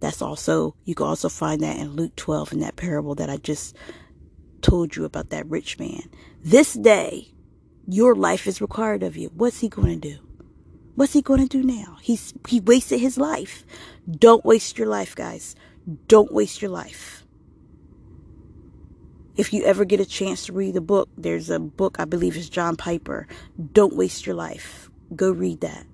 That's 0.00 0.20
also, 0.20 0.76
you 0.84 0.94
can 0.94 1.06
also 1.06 1.30
find 1.30 1.62
that 1.62 1.78
in 1.78 1.96
Luke 1.96 2.14
12 2.16 2.52
in 2.52 2.60
that 2.60 2.76
parable 2.76 3.14
that 3.14 3.30
I 3.30 3.38
just 3.38 3.74
told 4.60 4.96
you 4.96 5.06
about 5.06 5.30
that 5.30 5.48
rich 5.48 5.78
man. 5.78 6.02
This 6.42 6.74
day, 6.74 7.28
your 7.86 8.14
life 8.14 8.46
is 8.46 8.60
required 8.60 9.02
of 9.02 9.16
you. 9.16 9.30
What's 9.34 9.60
he 9.60 9.68
going 9.68 10.00
to 10.00 10.08
do? 10.10 10.18
What's 10.94 11.12
he 11.12 11.22
going 11.22 11.46
to 11.46 11.48
do 11.48 11.62
now? 11.64 11.98
He's, 12.00 12.34
he 12.48 12.60
wasted 12.60 13.00
his 13.00 13.18
life. 13.18 13.64
Don't 14.08 14.44
waste 14.44 14.78
your 14.78 14.86
life, 14.86 15.14
guys. 15.16 15.56
Don't 16.08 16.32
waste 16.32 16.62
your 16.62 16.70
life. 16.70 17.24
If 19.36 19.52
you 19.52 19.64
ever 19.64 19.84
get 19.84 19.98
a 19.98 20.06
chance 20.06 20.46
to 20.46 20.52
read 20.52 20.74
the 20.74 20.80
book, 20.80 21.08
there's 21.18 21.50
a 21.50 21.58
book, 21.58 21.96
I 21.98 22.04
believe 22.04 22.36
is 22.36 22.48
John 22.48 22.76
Piper. 22.76 23.26
Don't 23.72 23.96
waste 23.96 24.26
your 24.26 24.36
life. 24.36 24.88
Go 25.16 25.32
read 25.32 25.60
that. 25.62 25.86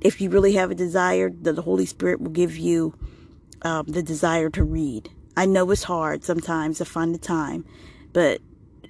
If 0.00 0.20
you 0.20 0.28
really 0.28 0.52
have 0.52 0.70
a 0.70 0.74
desire, 0.74 1.30
the 1.30 1.62
Holy 1.62 1.86
Spirit 1.86 2.20
will 2.20 2.30
give 2.30 2.56
you 2.56 2.94
um, 3.62 3.86
the 3.86 4.02
desire 4.02 4.50
to 4.50 4.62
read. 4.62 5.10
I 5.36 5.46
know 5.46 5.70
it's 5.70 5.84
hard 5.84 6.24
sometimes 6.24 6.78
to 6.78 6.84
find 6.84 7.14
the 7.14 7.18
time, 7.18 7.64
but 8.12 8.42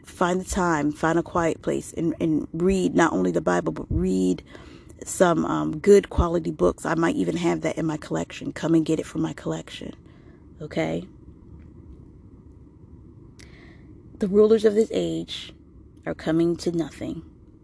find 0.08 0.40
the 0.40 0.44
time, 0.48 0.92
find 0.92 1.18
a 1.18 1.22
quiet 1.22 1.62
place, 1.62 1.92
and, 1.92 2.14
and 2.20 2.48
read 2.52 2.94
not 2.94 3.12
only 3.12 3.30
the 3.30 3.40
Bible, 3.40 3.72
but 3.72 3.86
read 3.90 4.42
some 5.04 5.44
um, 5.44 5.78
good 5.78 6.10
quality 6.10 6.50
books. 6.50 6.84
I 6.84 6.94
might 6.94 7.16
even 7.16 7.36
have 7.36 7.60
that 7.60 7.78
in 7.78 7.86
my 7.86 7.96
collection. 7.96 8.52
Come 8.52 8.74
and 8.74 8.84
get 8.84 8.98
it 8.98 9.06
from 9.06 9.22
my 9.22 9.32
collection. 9.32 9.94
Okay? 10.60 11.06
The 14.18 14.28
rulers 14.28 14.64
of 14.64 14.74
this 14.74 14.90
age 14.92 15.52
are 16.04 16.14
coming 16.14 16.56
to 16.56 16.72
nothing. 16.72 17.22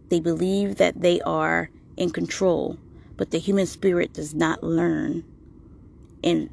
They 0.09 0.19
believe 0.19 0.77
that 0.77 1.01
they 1.01 1.19
are 1.21 1.69
in 1.97 2.11
control, 2.11 2.77
but 3.17 3.31
the 3.31 3.39
human 3.39 3.65
spirit 3.65 4.13
does 4.13 4.33
not 4.33 4.63
learn 4.63 5.25
and 6.23 6.49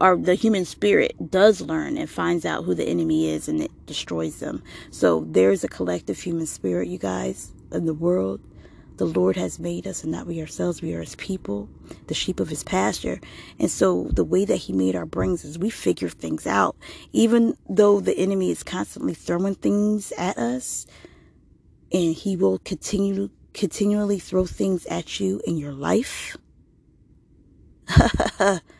or 0.00 0.16
the 0.16 0.34
human 0.34 0.64
spirit 0.64 1.30
does 1.30 1.60
learn 1.60 1.96
and 1.96 2.10
finds 2.10 2.44
out 2.44 2.64
who 2.64 2.74
the 2.74 2.84
enemy 2.88 3.30
is 3.30 3.48
and 3.48 3.62
it 3.62 3.86
destroys 3.86 4.40
them. 4.40 4.62
So 4.90 5.26
there's 5.28 5.64
a 5.64 5.68
collective 5.68 6.18
human 6.18 6.46
spirit, 6.46 6.88
you 6.88 6.98
guys, 6.98 7.52
in 7.72 7.86
the 7.86 7.94
world 7.94 8.40
the 8.96 9.06
Lord 9.06 9.36
has 9.36 9.58
made 9.58 9.86
us 9.86 10.02
and 10.02 10.12
not 10.12 10.26
we 10.26 10.40
ourselves. 10.40 10.80
We 10.80 10.94
are 10.94 11.00
his 11.00 11.16
people, 11.16 11.68
the 12.06 12.14
sheep 12.14 12.38
of 12.38 12.48
his 12.48 12.62
pasture. 12.62 13.20
And 13.58 13.70
so 13.70 14.04
the 14.12 14.24
way 14.24 14.44
that 14.44 14.56
he 14.56 14.72
made 14.72 14.94
our 14.94 15.06
brains 15.06 15.44
is 15.44 15.58
we 15.58 15.70
figure 15.70 16.08
things 16.08 16.46
out. 16.46 16.76
Even 17.12 17.56
though 17.68 18.00
the 18.00 18.16
enemy 18.16 18.50
is 18.50 18.62
constantly 18.62 19.14
throwing 19.14 19.56
things 19.56 20.12
at 20.16 20.38
us 20.38 20.86
and 21.92 22.14
he 22.14 22.36
will 22.36 22.58
continue 22.60 23.30
continually 23.52 24.18
throw 24.18 24.46
things 24.46 24.84
at 24.86 25.20
you 25.20 25.40
in 25.46 25.56
your 25.56 25.72
life. 25.72 26.36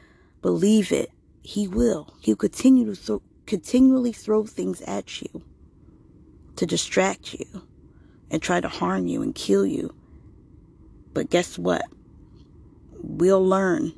Believe 0.44 0.92
it. 0.92 1.10
He 1.40 1.66
will. 1.66 2.12
He'll 2.20 2.36
continue 2.36 2.84
to 2.84 2.94
throw, 2.94 3.22
continually 3.46 4.12
throw 4.12 4.44
things 4.44 4.82
at 4.82 5.22
you 5.22 5.42
to 6.56 6.66
distract 6.66 7.32
you 7.32 7.46
and 8.30 8.42
try 8.42 8.60
to 8.60 8.68
harm 8.68 9.06
you 9.06 9.22
and 9.22 9.34
kill 9.34 9.64
you. 9.64 9.94
But 11.14 11.30
guess 11.30 11.58
what? 11.58 11.80
We'll 12.92 13.42
learn. 13.42 13.94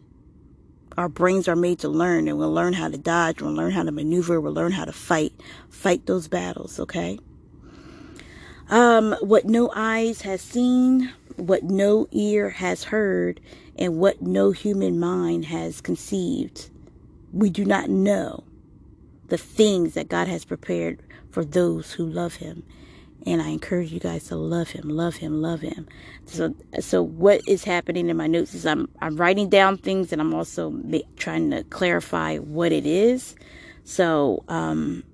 Our 0.96 1.08
brains 1.08 1.48
are 1.48 1.56
made 1.56 1.80
to 1.80 1.88
learn 1.88 2.28
and 2.28 2.38
we'll 2.38 2.54
learn 2.54 2.74
how 2.74 2.90
to 2.90 2.96
dodge, 2.96 3.42
we'll 3.42 3.50
learn 3.52 3.72
how 3.72 3.82
to 3.82 3.90
maneuver, 3.90 4.40
we'll 4.40 4.54
learn 4.54 4.70
how 4.70 4.84
to 4.84 4.92
fight, 4.92 5.32
fight 5.68 6.06
those 6.06 6.28
battles, 6.28 6.78
okay? 6.78 7.18
Um, 8.70 9.16
what 9.20 9.46
no 9.46 9.72
eyes 9.74 10.22
has 10.22 10.42
seen, 10.42 11.12
what 11.38 11.64
no 11.64 12.08
ear 12.12 12.50
has 12.50 12.84
heard, 12.84 13.40
and 13.78 13.98
what 13.98 14.22
no 14.22 14.52
human 14.52 14.98
mind 15.00 15.46
has 15.46 15.80
conceived. 15.80 16.70
We 17.32 17.50
do 17.50 17.64
not 17.64 17.90
know 17.90 18.44
the 19.28 19.38
things 19.38 19.94
that 19.94 20.08
God 20.08 20.28
has 20.28 20.44
prepared 20.44 21.02
for 21.30 21.44
those 21.44 21.92
who 21.92 22.06
love 22.06 22.36
him 22.36 22.64
and 23.26 23.42
I 23.42 23.48
encourage 23.50 23.92
you 23.92 24.00
guys 24.00 24.24
to 24.28 24.36
love 24.36 24.70
him, 24.70 24.88
love 24.88 25.16
him, 25.16 25.42
love 25.42 25.60
him. 25.60 25.88
So, 26.26 26.54
so 26.80 27.02
what 27.02 27.42
is 27.46 27.64
happening 27.64 28.08
in 28.08 28.16
my 28.16 28.26
notes 28.26 28.54
is 28.54 28.66
I'm 28.66 28.88
I'm 29.02 29.16
writing 29.16 29.48
down 29.50 29.78
things, 29.78 30.12
and 30.12 30.20
I'm 30.20 30.34
also 30.34 30.70
trying 31.16 31.50
to 31.52 31.64
clarify 31.64 32.38
what 32.38 32.72
it 32.72 32.86
is. 32.86 33.36
So, 33.84 34.44
um, 34.48 35.04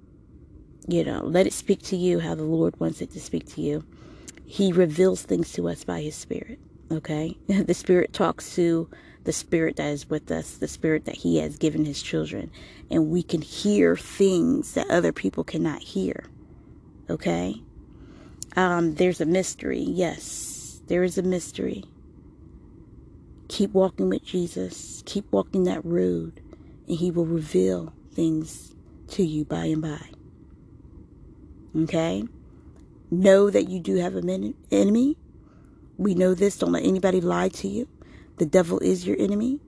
you 0.89 1.05
know, 1.05 1.23
let 1.25 1.47
it 1.47 1.53
speak 1.55 1.83
to 1.85 1.97
you 1.97 2.21
how 2.21 2.35
the 2.35 2.45
Lord 2.45 2.79
wants 2.81 3.01
it 3.03 3.13
to 3.13 3.21
speak 3.21 3.47
to 3.55 3.63
you. 3.63 3.85
He 4.53 4.73
reveals 4.73 5.23
things 5.23 5.53
to 5.55 5.69
us 5.69 5.85
by 5.85 6.03
His 6.03 6.15
Spirit. 6.15 6.59
Okay, 6.91 7.39
the 7.47 7.75
Spirit 7.75 8.13
talks 8.13 8.55
to 8.57 8.89
the 9.25 9.33
Spirit 9.33 9.77
that 9.77 9.89
is 9.89 10.11
with 10.11 10.31
us, 10.31 10.59
the 10.59 10.69
Spirit 10.69 11.07
that 11.07 11.17
He 11.17 11.39
has 11.39 11.57
given 11.57 11.85
His 11.85 12.03
children, 12.03 12.51
and 12.91 13.09
we 13.09 13.23
can 13.23 13.41
hear 13.41 13.97
things 13.97 14.75
that 14.75 14.91
other 14.91 15.13
people 15.13 15.45
cannot 15.45 15.83
hear. 15.83 16.25
Okay 17.09 17.63
um, 18.57 18.95
there's 18.97 19.21
a 19.21 19.27
mystery. 19.27 19.81
Yes, 19.81 20.83
there 20.87 21.03
is 21.03 21.17
a 21.17 21.23
mystery. 21.23 21.85
Keep 23.49 23.73
walking 23.73 24.09
with 24.09 24.25
Jesus. 24.25 25.03
Keep 25.07 25.31
walking 25.33 25.65
that 25.65 25.85
road, 25.85 26.41
and 26.89 26.99
He 26.99 27.11
will 27.11 27.27
reveal 27.27 27.93
things 28.13 28.75
to 29.09 29.25
you 29.25 29.45
by 29.45 29.67
and 29.67 29.83
by. 29.83 30.11
Okay? 31.77 32.25
Know 33.13 33.51
that 33.51 33.69
you 33.69 33.81
do 33.81 33.97
have 33.97 34.17
an 34.17 34.55
enemy. 34.73 35.19
We 35.99 36.15
know 36.15 36.35
this. 36.35 36.59
Don't 36.59 36.73
let 36.73 36.85
anybody 36.85 37.21
lie 37.21 37.51
to 37.51 37.69
you. 37.69 37.89
The 38.39 38.47
devil 38.47 38.81
is 38.81 39.07
your 39.07 39.17
enemy. 39.21 39.61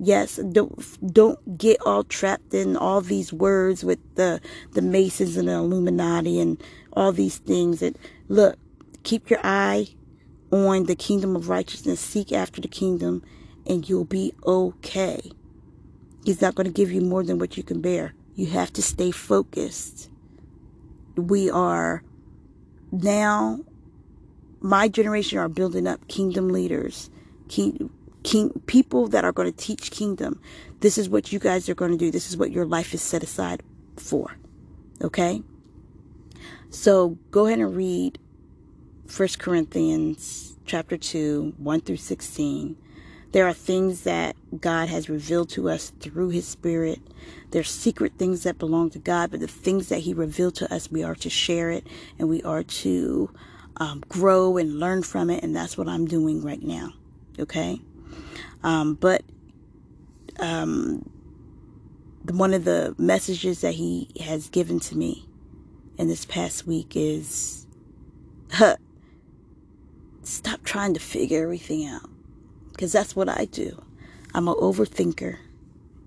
Yes, 0.00 0.36
don't 0.36 1.12
don't 1.12 1.58
get 1.58 1.80
all 1.84 2.04
trapped 2.04 2.54
in 2.54 2.76
all 2.76 3.02
these 3.02 3.32
words 3.32 3.84
with 3.84 3.98
the 4.16 4.40
the 4.72 4.82
Masons 4.82 5.36
and 5.36 5.48
the 5.48 5.54
Illuminati 5.54 6.40
and 6.40 6.62
all 6.94 7.12
these 7.12 7.38
things 7.38 7.80
that 7.80 7.96
Look, 8.28 8.58
keep 9.04 9.30
your 9.30 9.40
eye 9.44 9.88
on 10.52 10.84
the 10.84 10.96
kingdom 10.96 11.36
of 11.36 11.48
righteousness. 11.48 12.00
Seek 12.00 12.32
after 12.32 12.60
the 12.60 12.68
kingdom, 12.68 13.22
and 13.66 13.88
you'll 13.88 14.04
be 14.06 14.34
okay. 14.46 15.32
He's 16.24 16.42
not 16.42 16.54
going 16.54 16.66
to 16.66 16.72
give 16.72 16.92
you 16.92 17.02
more 17.02 17.22
than 17.24 17.38
what 17.38 17.56
you 17.56 17.62
can 17.62 17.80
bear. 17.80 18.14
You 18.34 18.46
have 18.48 18.72
to 18.74 18.82
stay 18.82 19.10
focused. 19.10 20.10
We 21.16 21.50
are 21.50 22.02
now, 22.90 23.60
my 24.60 24.88
generation 24.88 25.38
are 25.38 25.48
building 25.48 25.86
up 25.86 26.06
kingdom 26.08 26.48
leaders, 26.48 27.10
king, 27.48 27.90
king, 28.22 28.50
people 28.66 29.08
that 29.08 29.24
are 29.24 29.32
going 29.32 29.50
to 29.50 29.56
teach 29.56 29.90
kingdom. 29.90 30.40
This 30.80 30.98
is 30.98 31.08
what 31.08 31.32
you 31.32 31.38
guys 31.38 31.68
are 31.68 31.74
going 31.74 31.92
to 31.92 31.98
do. 31.98 32.10
This 32.10 32.28
is 32.28 32.36
what 32.36 32.50
your 32.50 32.64
life 32.64 32.94
is 32.94 33.02
set 33.02 33.22
aside 33.22 33.62
for. 33.96 34.36
Okay? 35.02 35.42
So 36.70 37.18
go 37.30 37.46
ahead 37.46 37.58
and 37.58 37.76
read 37.76 38.18
1 39.14 39.28
Corinthians 39.38 40.56
chapter 40.64 40.96
2, 40.96 41.54
1 41.56 41.80
through 41.80 41.96
16. 41.96 42.76
There 43.32 43.46
are 43.46 43.52
things 43.52 44.02
that 44.02 44.36
God 44.58 44.88
has 44.88 45.10
revealed 45.10 45.50
to 45.50 45.68
us 45.68 45.92
through 46.00 46.30
His 46.30 46.46
Spirit. 46.46 47.00
There's 47.50 47.70
secret 47.70 48.14
things 48.16 48.42
that 48.44 48.58
belong 48.58 48.90
to 48.90 48.98
God, 48.98 49.30
but 49.30 49.40
the 49.40 49.48
things 49.48 49.88
that 49.90 50.00
He 50.00 50.14
revealed 50.14 50.54
to 50.56 50.72
us, 50.72 50.90
we 50.90 51.02
are 51.02 51.14
to 51.16 51.28
share 51.28 51.70
it 51.70 51.86
and 52.18 52.28
we 52.28 52.42
are 52.42 52.62
to 52.62 53.30
um, 53.76 54.02
grow 54.08 54.56
and 54.56 54.80
learn 54.80 55.02
from 55.02 55.28
it. 55.28 55.44
And 55.44 55.54
that's 55.54 55.76
what 55.76 55.88
I'm 55.88 56.06
doing 56.06 56.42
right 56.42 56.62
now. 56.62 56.94
Okay. 57.38 57.80
Um, 58.62 58.94
but 58.94 59.22
um, 60.38 61.08
one 62.30 62.54
of 62.54 62.64
the 62.64 62.94
messages 62.96 63.60
that 63.60 63.74
He 63.74 64.10
has 64.24 64.48
given 64.48 64.80
to 64.80 64.96
me 64.96 65.28
in 65.98 66.08
this 66.08 66.24
past 66.24 66.66
week 66.66 66.96
is 66.96 67.66
huh, 68.52 68.76
stop 70.22 70.64
trying 70.64 70.94
to 70.94 71.00
figure 71.00 71.42
everything 71.42 71.86
out 71.86 72.08
because 72.78 72.92
that's 72.92 73.16
what 73.16 73.28
I 73.28 73.46
do. 73.46 73.82
I'm 74.32 74.46
an 74.46 74.54
overthinker. 74.54 75.38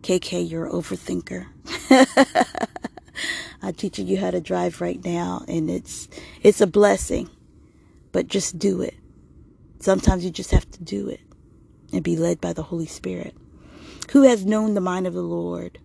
KK, 0.04 0.50
you're 0.50 0.68
an 0.68 0.72
overthinker. 0.72 1.48
I'm 3.62 3.74
teaching 3.74 4.08
you 4.08 4.18
how 4.18 4.32
to 4.32 4.40
drive 4.40 4.80
right 4.80 5.04
now, 5.04 5.44
and 5.50 5.70
it's 5.70 6.08
it's 6.42 6.62
a 6.62 6.68
blessing. 6.68 7.30
But 8.14 8.30
just 8.30 8.58
do 8.58 8.82
it. 8.82 8.96
Sometimes 9.80 10.24
you 10.24 10.32
just 10.32 10.52
have 10.52 10.70
to 10.72 10.82
do 10.82 11.10
it 11.10 11.20
and 11.92 12.06
be 12.06 12.16
led 12.16 12.40
by 12.40 12.54
the 12.54 12.64
Holy 12.64 12.86
Spirit. 12.86 13.36
Who 14.12 14.22
has 14.22 14.46
known 14.46 14.74
the 14.74 14.80
mind 14.80 15.08
of 15.08 15.14
the 15.14 15.22
Lord 15.22 15.78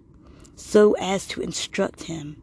so 0.54 0.92
as 1.00 1.26
to 1.28 1.40
instruct 1.40 2.04
him? 2.04 2.40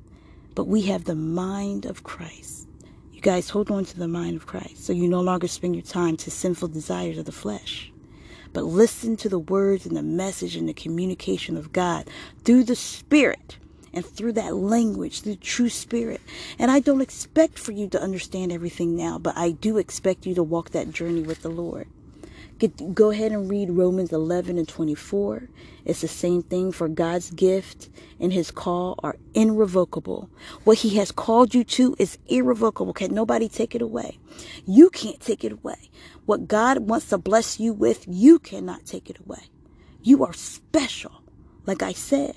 But 0.53 0.67
we 0.67 0.81
have 0.83 1.05
the 1.05 1.15
mind 1.15 1.85
of 1.85 2.03
Christ. 2.03 2.67
You 3.13 3.21
guys 3.21 3.49
hold 3.49 3.71
on 3.71 3.85
to 3.85 3.97
the 3.97 4.09
mind 4.09 4.35
of 4.35 4.47
Christ 4.47 4.85
so 4.85 4.91
you 4.91 5.07
no 5.07 5.21
longer 5.21 5.47
spend 5.47 5.77
your 5.77 5.85
time 5.85 6.17
to 6.17 6.29
sinful 6.29 6.67
desires 6.67 7.17
of 7.17 7.23
the 7.23 7.31
flesh 7.31 7.92
but 8.53 8.63
listen 8.63 9.17
to 9.17 9.29
the 9.29 9.39
words 9.39 9.85
and 9.85 9.97
the 9.97 10.03
message 10.03 10.55
and 10.55 10.69
the 10.69 10.73
communication 10.73 11.57
of 11.57 11.73
God 11.73 12.07
through 12.43 12.63
the 12.63 12.75
Spirit 12.75 13.57
and 13.93 14.05
through 14.05 14.33
that 14.33 14.55
language, 14.55 15.21
through 15.21 15.35
true 15.35 15.69
spirit. 15.69 16.21
And 16.57 16.71
I 16.71 16.79
don't 16.79 17.01
expect 17.01 17.59
for 17.59 17.71
you 17.71 17.87
to 17.89 18.01
understand 18.01 18.51
everything 18.51 18.95
now, 18.95 19.19
but 19.19 19.37
I 19.37 19.51
do 19.51 19.77
expect 19.77 20.25
you 20.25 20.33
to 20.35 20.43
walk 20.43 20.71
that 20.71 20.91
journey 20.91 21.21
with 21.21 21.43
the 21.43 21.49
Lord. 21.49 21.87
Get, 22.59 22.93
go 22.93 23.09
ahead 23.09 23.31
and 23.31 23.49
read 23.49 23.71
Romans 23.71 24.11
11 24.11 24.57
and 24.57 24.67
24. 24.67 25.49
It's 25.85 26.01
the 26.01 26.07
same 26.07 26.43
thing 26.43 26.71
for 26.71 26.87
God's 26.87 27.31
gift 27.31 27.89
and 28.19 28.31
his 28.31 28.51
call 28.51 28.99
are 29.03 29.17
irrevocable. 29.33 30.29
What 30.63 30.79
he 30.79 30.95
has 30.97 31.11
called 31.11 31.53
you 31.53 31.63
to 31.65 31.95
is 31.99 32.17
irrevocable. 32.27 32.93
Can 32.93 33.13
nobody 33.13 33.49
take 33.49 33.75
it 33.75 33.81
away? 33.81 34.19
You 34.65 34.89
can't 34.89 35.19
take 35.19 35.43
it 35.43 35.51
away. 35.51 35.89
What 36.25 36.47
God 36.47 36.89
wants 36.89 37.09
to 37.09 37.17
bless 37.17 37.59
you 37.59 37.73
with, 37.73 38.05
you 38.07 38.39
cannot 38.39 38.85
take 38.85 39.09
it 39.09 39.19
away. 39.19 39.49
You 40.01 40.23
are 40.23 40.33
special. 40.33 41.23
Like 41.65 41.81
I 41.81 41.93
said, 41.93 42.35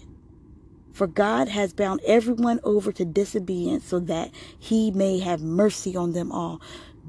for 0.92 1.06
God 1.06 1.48
has 1.48 1.74
bound 1.74 2.00
everyone 2.06 2.58
over 2.64 2.90
to 2.90 3.04
disobedience 3.04 3.84
so 3.84 4.00
that 4.00 4.30
he 4.58 4.90
may 4.90 5.18
have 5.18 5.42
mercy 5.42 5.94
on 5.94 6.12
them 6.12 6.32
all. 6.32 6.60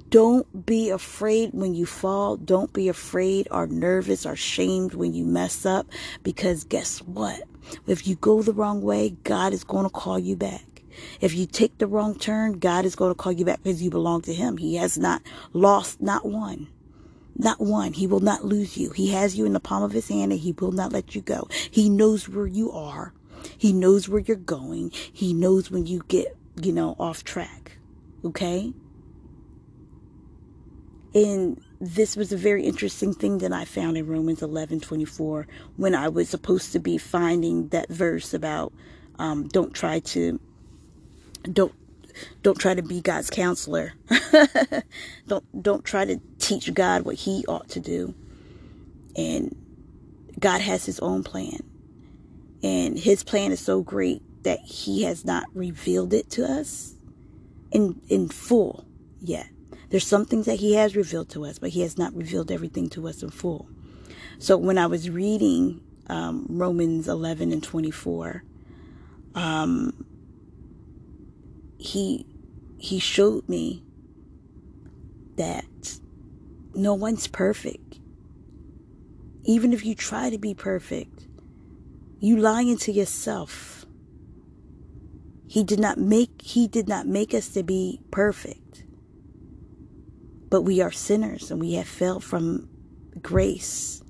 Don't 0.10 0.66
be 0.66 0.90
afraid 0.90 1.52
when 1.54 1.74
you 1.74 1.86
fall. 1.86 2.38
Don't 2.38 2.72
be 2.72 2.88
afraid 2.88 3.48
or 3.52 3.68
nervous 3.68 4.26
or 4.26 4.36
shamed 4.36 4.94
when 4.94 5.14
you 5.14 5.26
mess 5.26 5.66
up 5.66 5.88
because 6.24 6.64
guess 6.64 7.00
what? 7.00 7.44
If 7.88 8.08
you 8.08 8.16
go 8.16 8.42
the 8.42 8.54
wrong 8.54 8.82
way, 8.82 9.18
God 9.24 9.54
is 9.54 9.64
going 9.64 9.86
to 9.86 9.90
call 9.90 10.18
you 10.20 10.36
back. 10.36 10.84
If 11.20 11.36
you 11.36 11.46
take 11.46 11.78
the 11.78 11.88
wrong 11.88 12.18
turn, 12.18 12.60
God 12.60 12.86
is 12.86 12.96
going 12.96 13.12
to 13.12 13.16
call 13.16 13.32
you 13.32 13.46
back 13.46 13.62
because 13.64 13.82
you 13.82 13.90
belong 13.90 14.22
to 14.24 14.34
Him. 14.34 14.58
He 14.58 14.76
has 14.76 14.98
not 14.98 15.22
lost 15.54 16.02
not 16.02 16.26
one. 16.26 16.68
Not 17.36 17.60
one. 17.60 17.94
He 17.94 18.08
will 18.08 18.20
not 18.20 18.46
lose 18.46 18.78
you. 18.78 18.92
He 18.92 19.10
has 19.12 19.36
you 19.36 19.46
in 19.46 19.54
the 19.54 19.60
palm 19.60 19.84
of 19.84 19.92
His 19.92 20.08
hand 20.08 20.32
and 20.32 20.42
He 20.42 20.54
will 20.54 20.72
not 20.72 20.92
let 20.92 21.16
you 21.16 21.22
go. 21.22 21.48
He 21.70 21.90
knows 21.90 22.30
where 22.30 22.48
you 22.48 22.72
are. 22.72 23.14
He 23.58 23.74
knows 23.74 24.10
where 24.10 24.22
you're 24.22 24.38
going. 24.38 24.92
He 24.92 25.34
knows 25.34 25.70
when 25.70 25.86
you 25.86 26.04
get, 26.08 26.36
you 26.62 26.72
know, 26.72 26.96
off 27.00 27.24
track. 27.24 27.74
Okay? 28.24 28.74
And 31.18 31.60
this 31.82 32.16
was 32.16 32.32
a 32.32 32.38
very 32.38 32.64
interesting 32.64 33.12
thing 33.12 33.40
that 33.40 33.52
I 33.52 33.66
found 33.66 33.98
in 33.98 34.06
Romans 34.06 34.44
11 34.44 34.82
24 34.82 35.48
when 35.76 35.96
I 35.96 36.10
was 36.10 36.30
supposed 36.30 36.74
to 36.74 36.80
be 36.80 37.00
finding 37.00 37.70
that 37.70 37.90
verse 37.90 38.36
about 38.36 38.72
um, 39.18 39.48
don't 39.48 39.74
try 39.74 40.00
to 40.00 40.40
don't 41.52 41.74
don't 42.44 42.60
try 42.60 42.76
to 42.76 42.84
be 42.84 43.02
God's 43.02 43.32
counselor. 43.32 43.94
don't 45.28 45.64
don't 45.64 45.84
try 45.84 46.06
to 46.06 46.22
teach 46.38 46.72
God 46.76 47.02
what 47.02 47.16
he 47.16 47.44
ought 47.48 47.68
to 47.70 47.80
do. 47.80 48.14
And 49.16 49.56
God 50.40 50.62
has 50.62 50.86
his 50.86 51.00
own 51.00 51.24
plan. 51.24 51.62
And 52.62 53.00
his 53.00 53.24
plan 53.24 53.52
is 53.52 53.60
so 53.60 53.82
great 53.82 54.22
that 54.44 54.60
he 54.60 55.02
has 55.02 55.26
not 55.26 55.46
revealed 55.56 56.14
it 56.14 56.30
to 56.32 56.46
us 56.46 56.94
in 57.72 58.00
in 58.08 58.30
full 58.30 58.86
yet. 59.20 59.48
There's 59.90 60.06
some 60.06 60.26
things 60.26 60.46
that 60.46 60.56
he 60.60 60.74
has 60.74 60.96
revealed 60.96 61.30
to 61.30 61.46
us, 61.46 61.60
but 61.60 61.70
he 61.70 61.82
has 61.82 61.98
not 61.98 62.14
revealed 62.14 62.52
everything 62.52 62.90
to 62.90 63.08
us 63.08 63.24
in 63.24 63.30
full. 63.30 63.70
So 64.40 64.58
when 64.58 64.78
I 64.78 64.88
was 64.88 65.10
reading 65.10 65.82
um, 66.08 66.46
Romans 66.50 67.08
11 67.08 67.52
and 67.52 67.64
24, 67.64 68.44
um, 69.36 70.06
he 71.78 72.26
he 72.80 73.00
showed 73.00 73.48
me 73.50 73.84
that 75.38 76.00
no 76.74 76.94
one's 76.94 77.28
perfect. 77.28 78.00
Even 79.44 79.74
if 79.74 79.86
you 79.86 79.96
try 79.96 80.30
to 80.30 80.38
be 80.38 80.54
perfect, 80.54 81.28
you 82.20 82.38
lying 82.38 82.78
to 82.78 82.92
yourself. 82.92 83.86
He 85.48 85.64
did 85.64 85.80
not 85.80 85.98
make 85.98 86.42
he 86.42 86.68
did 86.68 86.88
not 86.88 87.08
make 87.08 87.34
us 87.34 87.48
to 87.50 87.64
be 87.64 88.02
perfect. 88.12 88.84
But 90.50 90.62
we 90.62 90.82
are 90.82 90.92
sinners 90.92 91.52
and 91.52 91.60
we 91.60 91.74
have 91.74 91.88
fell 91.88 92.20
from 92.20 92.70
grace. 93.22 94.02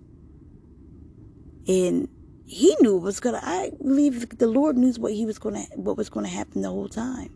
And 1.67 2.07
he 2.45 2.75
knew 2.79 2.93
what 2.93 3.03
was 3.03 3.19
gonna 3.19 3.41
I 3.43 3.71
believe 3.77 4.37
the 4.37 4.47
Lord 4.47 4.77
knew 4.77 4.93
what 4.93 5.13
he 5.13 5.25
was 5.25 5.37
gonna 5.39 5.65
what 5.75 5.97
was 5.97 6.09
gonna 6.09 6.27
happen 6.27 6.61
the 6.61 6.69
whole 6.69 6.89
time. 6.89 7.33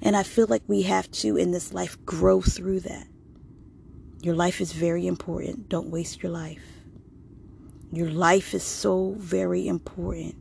And 0.00 0.16
I 0.16 0.22
feel 0.22 0.46
like 0.48 0.62
we 0.66 0.82
have 0.82 1.10
to 1.12 1.36
in 1.36 1.50
this 1.50 1.72
life 1.72 2.02
grow 2.04 2.40
through 2.40 2.80
that. 2.80 3.06
Your 4.22 4.34
life 4.34 4.60
is 4.60 4.72
very 4.72 5.06
important. 5.06 5.68
Don't 5.68 5.90
waste 5.90 6.22
your 6.22 6.32
life. 6.32 6.62
Your 7.92 8.10
life 8.10 8.54
is 8.54 8.62
so 8.62 9.14
very 9.18 9.66
important. 9.66 10.34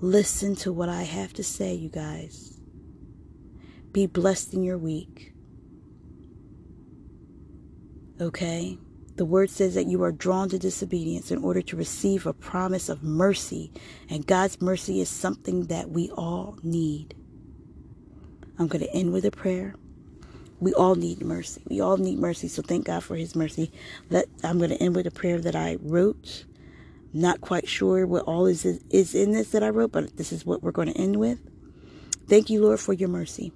Listen 0.00 0.54
to 0.56 0.72
what 0.72 0.88
I 0.88 1.04
have 1.04 1.32
to 1.34 1.42
say, 1.42 1.74
you 1.74 1.88
guys. 1.88 2.60
Be 3.92 4.06
blessed 4.06 4.54
in 4.54 4.62
your 4.62 4.76
week. 4.76 5.32
Okay? 8.20 8.78
The 9.16 9.24
word 9.24 9.48
says 9.48 9.74
that 9.74 9.86
you 9.86 10.02
are 10.02 10.12
drawn 10.12 10.48
to 10.50 10.58
disobedience 10.58 11.30
in 11.30 11.42
order 11.42 11.62
to 11.62 11.76
receive 11.76 12.26
a 12.26 12.34
promise 12.34 12.88
of 12.88 13.02
mercy. 13.02 13.72
And 14.10 14.26
God's 14.26 14.60
mercy 14.60 15.00
is 15.00 15.08
something 15.08 15.66
that 15.66 15.90
we 15.90 16.10
all 16.10 16.58
need. 16.62 17.14
I'm 18.58 18.68
going 18.68 18.84
to 18.84 18.92
end 18.94 19.12
with 19.12 19.24
a 19.24 19.30
prayer. 19.30 19.74
We 20.60 20.72
all 20.74 20.94
need 20.94 21.22
mercy. 21.22 21.62
We 21.68 21.80
all 21.80 21.96
need 21.96 22.18
mercy. 22.18 22.48
So 22.48 22.62
thank 22.62 22.86
God 22.86 23.04
for 23.04 23.16
his 23.16 23.34
mercy. 23.34 23.70
Let, 24.10 24.26
I'm 24.42 24.58
going 24.58 24.70
to 24.70 24.82
end 24.82 24.96
with 24.96 25.06
a 25.06 25.10
prayer 25.10 25.38
that 25.40 25.56
I 25.56 25.76
wrote. 25.80 26.44
Not 27.12 27.40
quite 27.40 27.68
sure 27.68 28.06
what 28.06 28.24
all 28.24 28.46
is, 28.46 28.64
is 28.64 29.14
in 29.14 29.32
this 29.32 29.50
that 29.50 29.62
I 29.62 29.70
wrote, 29.70 29.92
but 29.92 30.16
this 30.16 30.32
is 30.32 30.44
what 30.44 30.62
we're 30.62 30.72
going 30.72 30.92
to 30.92 30.98
end 30.98 31.16
with. 31.16 31.38
Thank 32.28 32.50
you, 32.50 32.62
Lord, 32.62 32.80
for 32.80 32.92
your 32.92 33.08
mercy. 33.08 33.52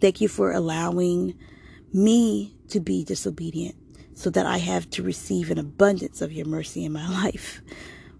Thank 0.00 0.20
you 0.20 0.28
for 0.28 0.52
allowing 0.52 1.38
me 1.92 2.54
to 2.68 2.80
be 2.80 3.04
disobedient 3.04 3.76
so 4.14 4.30
that 4.30 4.46
I 4.46 4.58
have 4.58 4.90
to 4.90 5.02
receive 5.02 5.50
an 5.50 5.58
abundance 5.58 6.20
of 6.20 6.32
your 6.32 6.46
mercy 6.46 6.84
in 6.84 6.92
my 6.92 7.08
life 7.24 7.62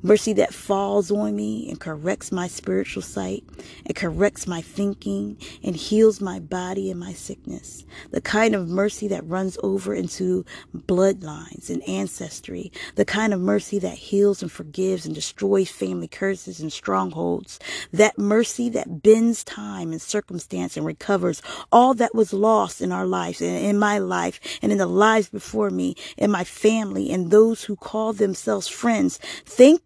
mercy 0.02 0.32
that 0.32 0.54
falls 0.54 1.10
on 1.10 1.34
me 1.34 1.68
and 1.68 1.80
corrects 1.80 2.30
my 2.30 2.46
spiritual 2.46 3.02
sight 3.02 3.42
and 3.84 3.96
corrects 3.96 4.46
my 4.46 4.60
thinking 4.60 5.36
and 5.64 5.74
heals 5.74 6.20
my 6.20 6.38
body 6.38 6.90
and 6.90 7.00
my 7.00 7.12
sickness. 7.12 7.84
The 8.10 8.20
kind 8.20 8.54
of 8.54 8.68
mercy 8.68 9.08
that 9.08 9.26
runs 9.26 9.58
over 9.62 9.94
into 9.94 10.44
bloodlines 10.76 11.68
and 11.68 11.86
ancestry. 11.88 12.72
The 12.94 13.04
kind 13.04 13.34
of 13.34 13.40
mercy 13.40 13.78
that 13.80 13.94
heals 13.94 14.42
and 14.42 14.52
forgives 14.52 15.04
and 15.04 15.14
destroys 15.14 15.70
family 15.70 16.08
curses 16.08 16.60
and 16.60 16.72
strongholds. 16.72 17.58
That 17.92 18.18
mercy 18.18 18.68
that 18.70 19.02
bends 19.02 19.42
time 19.42 19.90
and 19.90 20.00
circumstance 20.00 20.76
and 20.76 20.86
recovers 20.86 21.42
all 21.72 21.94
that 21.94 22.14
was 22.14 22.32
lost 22.32 22.80
in 22.80 22.92
our 22.92 23.06
lives 23.06 23.40
and 23.40 23.64
in 23.64 23.78
my 23.78 23.98
life 23.98 24.40
and 24.62 24.70
in 24.70 24.78
the 24.78 24.86
lives 24.86 25.28
before 25.28 25.70
me 25.70 25.96
and 26.16 26.30
my 26.30 26.44
family 26.44 27.10
and 27.10 27.30
those 27.30 27.64
who 27.64 27.74
call 27.74 28.12
themselves 28.12 28.68
friends. 28.68 29.18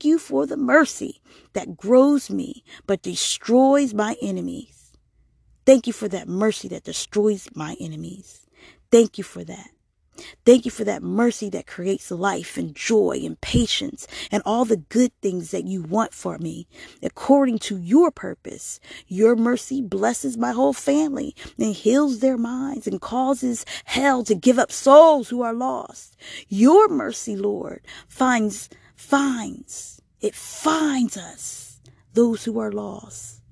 You 0.05 0.19
for 0.19 0.47
the 0.47 0.57
mercy 0.57 1.21
that 1.53 1.77
grows 1.77 2.31
me 2.31 2.65
but 2.87 3.03
destroys 3.03 3.95
my 3.95 4.17
enemies. 4.23 4.93
Thank 5.65 5.87
you 5.87 5.93
for 5.93 6.09
that 6.09 6.29
mercy 6.29 6.69
that 6.69 6.85
destroys 6.85 7.49
my 7.55 7.77
enemies. 7.81 8.47
Thank 8.91 9.19
you 9.19 9.25
for 9.25 9.45
that. 9.45 9.71
Thank 10.45 10.65
you 10.65 10.71
for 10.71 10.85
that 10.85 11.03
mercy 11.03 11.49
that 11.51 11.67
creates 11.67 12.11
life 12.11 12.59
and 12.59 12.75
joy 12.75 13.21
and 13.25 13.41
patience 13.41 14.07
and 14.31 14.43
all 14.45 14.65
the 14.65 14.77
good 14.77 15.13
things 15.23 15.51
that 15.53 15.65
you 15.65 15.83
want 15.83 16.13
for 16.13 16.39
me 16.39 16.67
according 17.03 17.59
to 17.61 17.79
your 17.79 18.11
purpose. 18.11 18.79
Your 19.07 19.35
mercy 19.37 19.81
blesses 19.81 20.37
my 20.37 20.53
whole 20.53 20.75
family 20.75 21.35
and 21.59 21.75
heals 21.75 22.19
their 22.19 22.37
minds 22.37 22.87
and 22.87 23.01
causes 23.01 23.65
hell 23.85 24.23
to 24.25 24.35
give 24.35 24.59
up 24.59 24.71
souls 24.71 25.31
who 25.31 25.43
are 25.43 25.55
lost. 25.55 26.17
Your 26.49 26.89
mercy, 26.89 27.35
Lord, 27.35 27.81
finds, 28.07 28.69
finds, 29.03 30.01
it 30.21 30.35
finds 30.35 31.17
us, 31.17 31.81
those 32.15 32.45
who 32.45 32.59
are 32.59 32.73
lost 32.73 33.43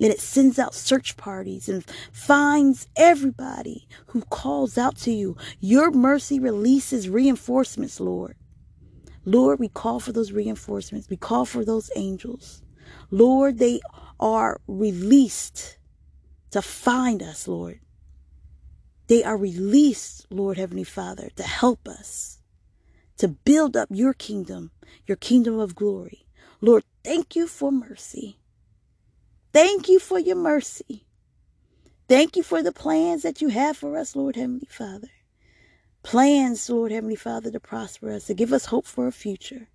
and 0.00 0.12
it 0.12 0.20
sends 0.20 0.58
out 0.58 0.74
search 0.74 1.16
parties 1.16 1.68
and 1.68 1.84
finds 2.12 2.88
everybody 2.96 3.88
who 4.08 4.22
calls 4.22 4.78
out 4.78 4.96
to 4.96 5.10
you. 5.10 5.36
Your 5.60 5.90
mercy 5.90 6.38
releases 6.38 7.08
reinforcements, 7.08 7.98
Lord. 7.98 8.36
Lord, 9.24 9.58
we 9.58 9.68
call 9.68 10.00
for 10.00 10.12
those 10.12 10.32
reinforcements. 10.32 11.10
We 11.10 11.16
call 11.16 11.44
for 11.44 11.64
those 11.64 11.90
angels. 11.96 12.62
Lord, 13.10 13.58
they 13.58 13.80
are 14.20 14.60
released 14.66 15.78
to 16.50 16.62
find 16.62 17.22
us, 17.22 17.48
Lord. 17.48 17.80
They 19.08 19.24
are 19.24 19.36
released, 19.36 20.26
Lord 20.30 20.58
Heavenly 20.58 20.84
Father, 20.84 21.30
to 21.36 21.42
help 21.42 21.88
us, 21.88 22.37
to 23.18 23.28
build 23.28 23.76
up 23.76 23.88
your 23.90 24.14
kingdom, 24.14 24.70
your 25.06 25.16
kingdom 25.16 25.58
of 25.58 25.74
glory. 25.74 26.26
Lord, 26.60 26.84
thank 27.04 27.36
you 27.36 27.46
for 27.46 27.70
mercy. 27.70 28.38
Thank 29.52 29.88
you 29.88 29.98
for 29.98 30.18
your 30.18 30.36
mercy. 30.36 31.06
Thank 32.08 32.36
you 32.36 32.42
for 32.42 32.62
the 32.62 32.72
plans 32.72 33.22
that 33.22 33.42
you 33.42 33.48
have 33.48 33.76
for 33.76 33.96
us, 33.96 34.16
Lord 34.16 34.36
Heavenly 34.36 34.68
Father. 34.70 35.08
Plans, 36.02 36.68
Lord 36.70 36.92
Heavenly 36.92 37.16
Father, 37.16 37.50
to 37.50 37.60
prosper 37.60 38.10
us, 38.12 38.26
to 38.26 38.34
give 38.34 38.52
us 38.52 38.66
hope 38.66 38.86
for 38.86 39.06
a 39.06 39.12
future. 39.12 39.68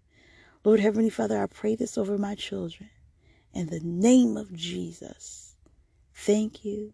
Lord 0.63 0.79
Heavenly 0.79 1.09
Father, 1.09 1.41
I 1.41 1.47
pray 1.47 1.75
this 1.75 1.97
over 1.97 2.17
my 2.17 2.35
children. 2.35 2.89
In 3.53 3.67
the 3.67 3.81
name 3.81 4.37
of 4.37 4.53
Jesus. 4.53 5.55
Thank 6.15 6.65
you. 6.65 6.93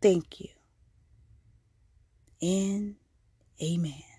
Thank 0.00 0.40
you. 0.40 0.48
And 2.42 2.96
amen. 3.62 4.13